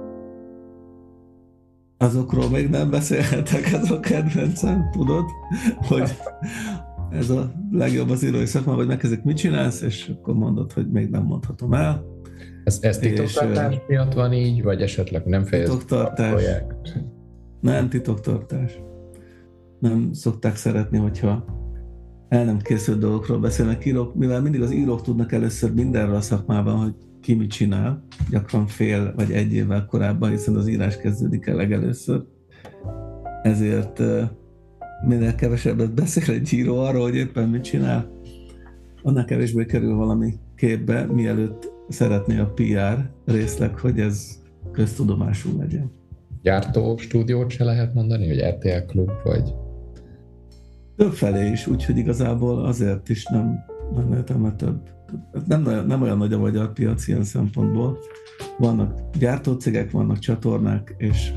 Azokról 1.97 2.49
még 2.49 2.69
nem 2.69 2.89
beszélhetek, 2.89 3.65
ez 3.65 3.91
a 3.91 3.99
kedvencem, 3.99 4.89
tudod, 4.91 5.25
hogy 5.87 6.11
ez 7.11 7.29
a 7.29 7.51
legjobb 7.71 8.09
az 8.09 8.23
írói 8.23 8.45
szakma, 8.45 8.75
vagy 8.75 8.87
megkezdik, 8.87 9.23
mit 9.23 9.37
csinálsz, 9.37 9.81
és 9.81 10.11
akkor 10.19 10.33
mondod, 10.33 10.71
hogy 10.71 10.91
még 10.91 11.09
nem 11.09 11.23
mondhatom 11.23 11.73
el. 11.73 12.05
Ez, 12.63 12.77
ez 12.81 12.97
titoktartás 12.97 13.73
és, 13.73 13.81
miatt 13.87 14.13
van 14.13 14.33
így, 14.33 14.63
vagy 14.63 14.81
esetleg 14.81 15.25
nem 15.25 15.43
fejezett 15.43 15.91
a 15.91 16.11
projekt? 16.15 17.03
Nem, 17.61 17.89
titoktartás. 17.89 18.79
Nem 19.79 20.13
szokták 20.13 20.55
szeretni, 20.55 20.97
hogyha 20.97 21.45
el 22.29 22.45
nem 22.45 22.57
készült 22.57 22.99
dolgokról 22.99 23.39
beszélnek 23.39 23.85
írók, 23.85 24.15
mivel 24.15 24.41
mindig 24.41 24.61
az 24.61 24.71
írók 24.71 25.01
tudnak 25.01 25.31
először 25.31 25.73
mindenről 25.73 26.15
a 26.15 26.21
szakmában, 26.21 26.75
hogy 26.75 26.93
ki 27.21 27.33
mit 27.33 27.49
csinál, 27.49 28.03
gyakran 28.29 28.67
fél 28.67 29.13
vagy 29.15 29.31
egy 29.31 29.53
évvel 29.53 29.85
korábban, 29.85 30.29
hiszen 30.29 30.55
az 30.55 30.67
írás 30.67 30.97
kezdődik 30.97 31.47
el 31.47 31.55
legelőször. 31.55 32.23
Ezért 33.43 34.01
minél 35.07 35.35
kevesebbet 35.35 35.93
beszél 35.93 36.35
egy 36.35 36.53
író 36.53 36.79
arról, 36.79 37.01
hogy 37.01 37.15
éppen 37.15 37.49
mit 37.49 37.63
csinál, 37.63 38.11
annál 39.03 39.25
kevésbé 39.25 39.65
kerül 39.65 39.95
valami 39.95 40.33
képbe, 40.55 41.05
mielőtt 41.05 41.71
szeretné 41.89 42.37
a 42.39 42.53
PR 42.53 43.11
részleg, 43.25 43.79
hogy 43.79 43.99
ez 43.99 44.39
köztudomású 44.71 45.57
legyen. 45.57 45.91
Gyártó 46.41 46.97
stúdiót 46.97 47.49
se 47.49 47.63
lehet 47.63 47.93
mondani, 47.93 48.27
hogy 48.27 48.55
RTL 48.55 48.85
klub, 48.87 49.11
vagy... 49.23 49.53
Többfelé 50.95 51.51
is, 51.51 51.67
úgyhogy 51.67 51.97
igazából 51.97 52.65
azért 52.65 53.09
is 53.09 53.25
nem, 53.25 53.59
nem 53.95 54.13
értem, 54.13 54.53
több. 54.57 54.89
Nem, 55.47 55.85
nem 55.87 56.01
olyan 56.01 56.17
nagy 56.17 56.33
a 56.33 56.37
magyar 56.37 56.73
piac 56.73 57.07
ilyen 57.07 57.23
szempontból. 57.23 57.97
Vannak 58.57 58.99
gyártócégek, 59.17 59.91
vannak 59.91 60.19
csatornák, 60.19 60.95
és 60.97 61.33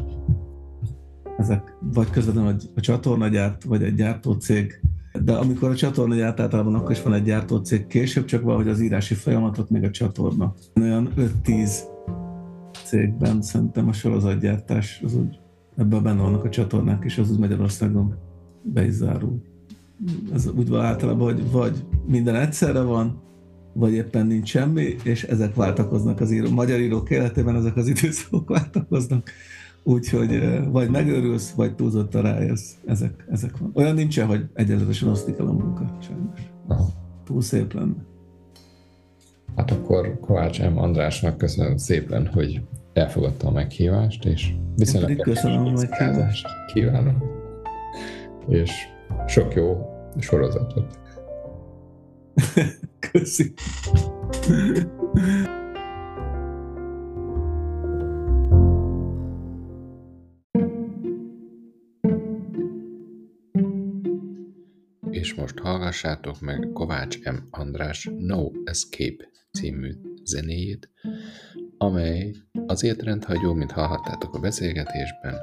ezek 1.39 1.77
vagy 1.81 2.11
közvetlenül 2.11 2.57
a 2.75 2.81
csatornagyárt, 2.81 3.65
vagy 3.65 3.83
egy 3.83 3.95
gyártócég 3.95 4.81
de 5.25 5.33
amikor 5.33 5.71
a 5.71 5.75
csatorna 5.75 6.15
gyárt 6.15 6.41
általában 6.41 6.75
akkor 6.75 6.91
is 6.91 7.03
van 7.03 7.13
egy 7.13 7.23
gyártócég 7.23 7.87
később, 7.87 8.25
csak 8.25 8.43
valahogy 8.43 8.69
az 8.69 8.81
írási 8.81 9.15
folyamatot 9.15 9.71
még 9.71 9.83
a 9.85 9.91
csatorna. 9.91 10.55
Olyan 10.81 11.13
5-10 11.45 11.71
cégben 12.85 13.43
szerintem 13.43 13.89
a 13.89 13.93
sorozatgyártás 13.93 15.01
az 15.05 15.15
úgy, 15.15 15.41
ebben 15.77 16.03
benne 16.03 16.23
vannak 16.23 16.45
a 16.45 16.49
csatornák, 16.49 17.05
és 17.05 17.19
az 17.19 17.31
úgy 17.31 17.39
Magyarországon 17.39 18.15
be 18.73 18.87
is 18.87 18.93
zárul. 18.93 19.43
Ez 20.35 20.51
úgy 20.57 20.69
van 20.69 20.85
általában, 20.85 21.33
hogy 21.33 21.51
vagy 21.51 21.85
minden 22.07 22.35
egyszerre 22.35 22.81
van, 22.81 23.21
vagy 23.73 23.93
éppen 23.93 24.27
nincs 24.27 24.49
semmi, 24.49 24.97
és 25.03 25.25
ezek 25.25 25.55
váltakoznak 25.55 26.21
az 26.21 26.31
író. 26.31 26.51
Magyar 26.51 26.81
írók 26.81 27.11
életében 27.11 27.57
ezek 27.57 27.77
az 27.77 27.89
időszakok 27.89 28.49
váltakoznak 28.59 29.31
Úgyhogy 29.89 30.61
vagy 30.71 30.91
megőrülsz, 30.91 31.51
vagy 31.51 31.75
túlzottan 31.75 32.23
rájössz. 32.23 32.73
Ezek, 32.87 33.27
ezek 33.31 33.59
van. 33.59 33.71
Olyan 33.75 33.95
nincsen, 33.95 34.27
hogy 34.27 34.45
egyenletesen 34.55 35.09
osztik 35.09 35.39
el 35.39 35.47
a 35.47 35.53
munka, 35.53 35.97
sajnos. 36.01 36.41
Túl 37.25 37.43
szép 37.43 37.73
lenne. 37.73 38.05
Hát 39.57 39.71
akkor 39.71 40.21
Kovács 40.21 40.63
M. 40.63 40.79
Andrásnak 40.79 41.39
köszönöm 41.39 41.77
szépen, 41.77 42.27
hogy 42.27 42.61
elfogadta 42.93 43.47
a 43.47 43.51
meghívást, 43.51 44.25
és 44.25 44.53
viszonylag 44.77 45.21
köszönöm 45.21 45.67
a 45.67 45.71
meghívást. 45.71 46.47
Kívánom. 46.73 47.38
És 48.49 48.87
sok 49.27 49.55
jó 49.55 49.77
sorozatot. 50.19 50.99
Köszönöm. 53.13 53.55
és 65.29 65.35
most 65.35 65.59
hallgassátok 65.59 66.41
meg 66.41 66.69
Kovács 66.73 67.23
M. 67.23 67.37
András 67.51 68.11
No 68.19 68.51
Escape 68.65 69.29
című 69.53 69.93
zenéjét, 70.25 70.91
amely 71.79 72.35
azért 72.67 73.03
rendhagyó, 73.03 73.55
mint 73.55 73.73
hallhattátok 73.73 74.35
a 74.35 74.39
beszélgetésben, 74.39 75.35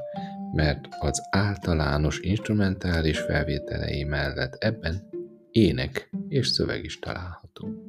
mert 0.52 0.88
az 0.98 1.22
általános 1.30 2.18
instrumentális 2.20 3.18
felvételei 3.18 4.04
mellett 4.04 4.54
ebben 4.54 5.08
ének 5.50 6.10
és 6.28 6.46
szöveg 6.46 6.84
is 6.84 6.98
található. 6.98 7.85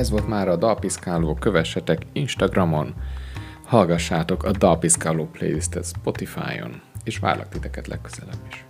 Ez 0.00 0.10
volt 0.10 0.28
már 0.28 0.48
a 0.48 0.56
Dalpiszkáló, 0.56 1.34
kövessetek 1.34 2.06
Instagramon, 2.12 2.94
hallgassátok 3.64 4.44
a 4.44 4.50
Dalpiszkáló 4.50 5.26
playlistet 5.26 5.84
Spotify-on, 5.84 6.82
és 7.04 7.18
várlak 7.18 7.48
titeket 7.48 7.86
legközelebb 7.86 8.40
is. 8.50 8.69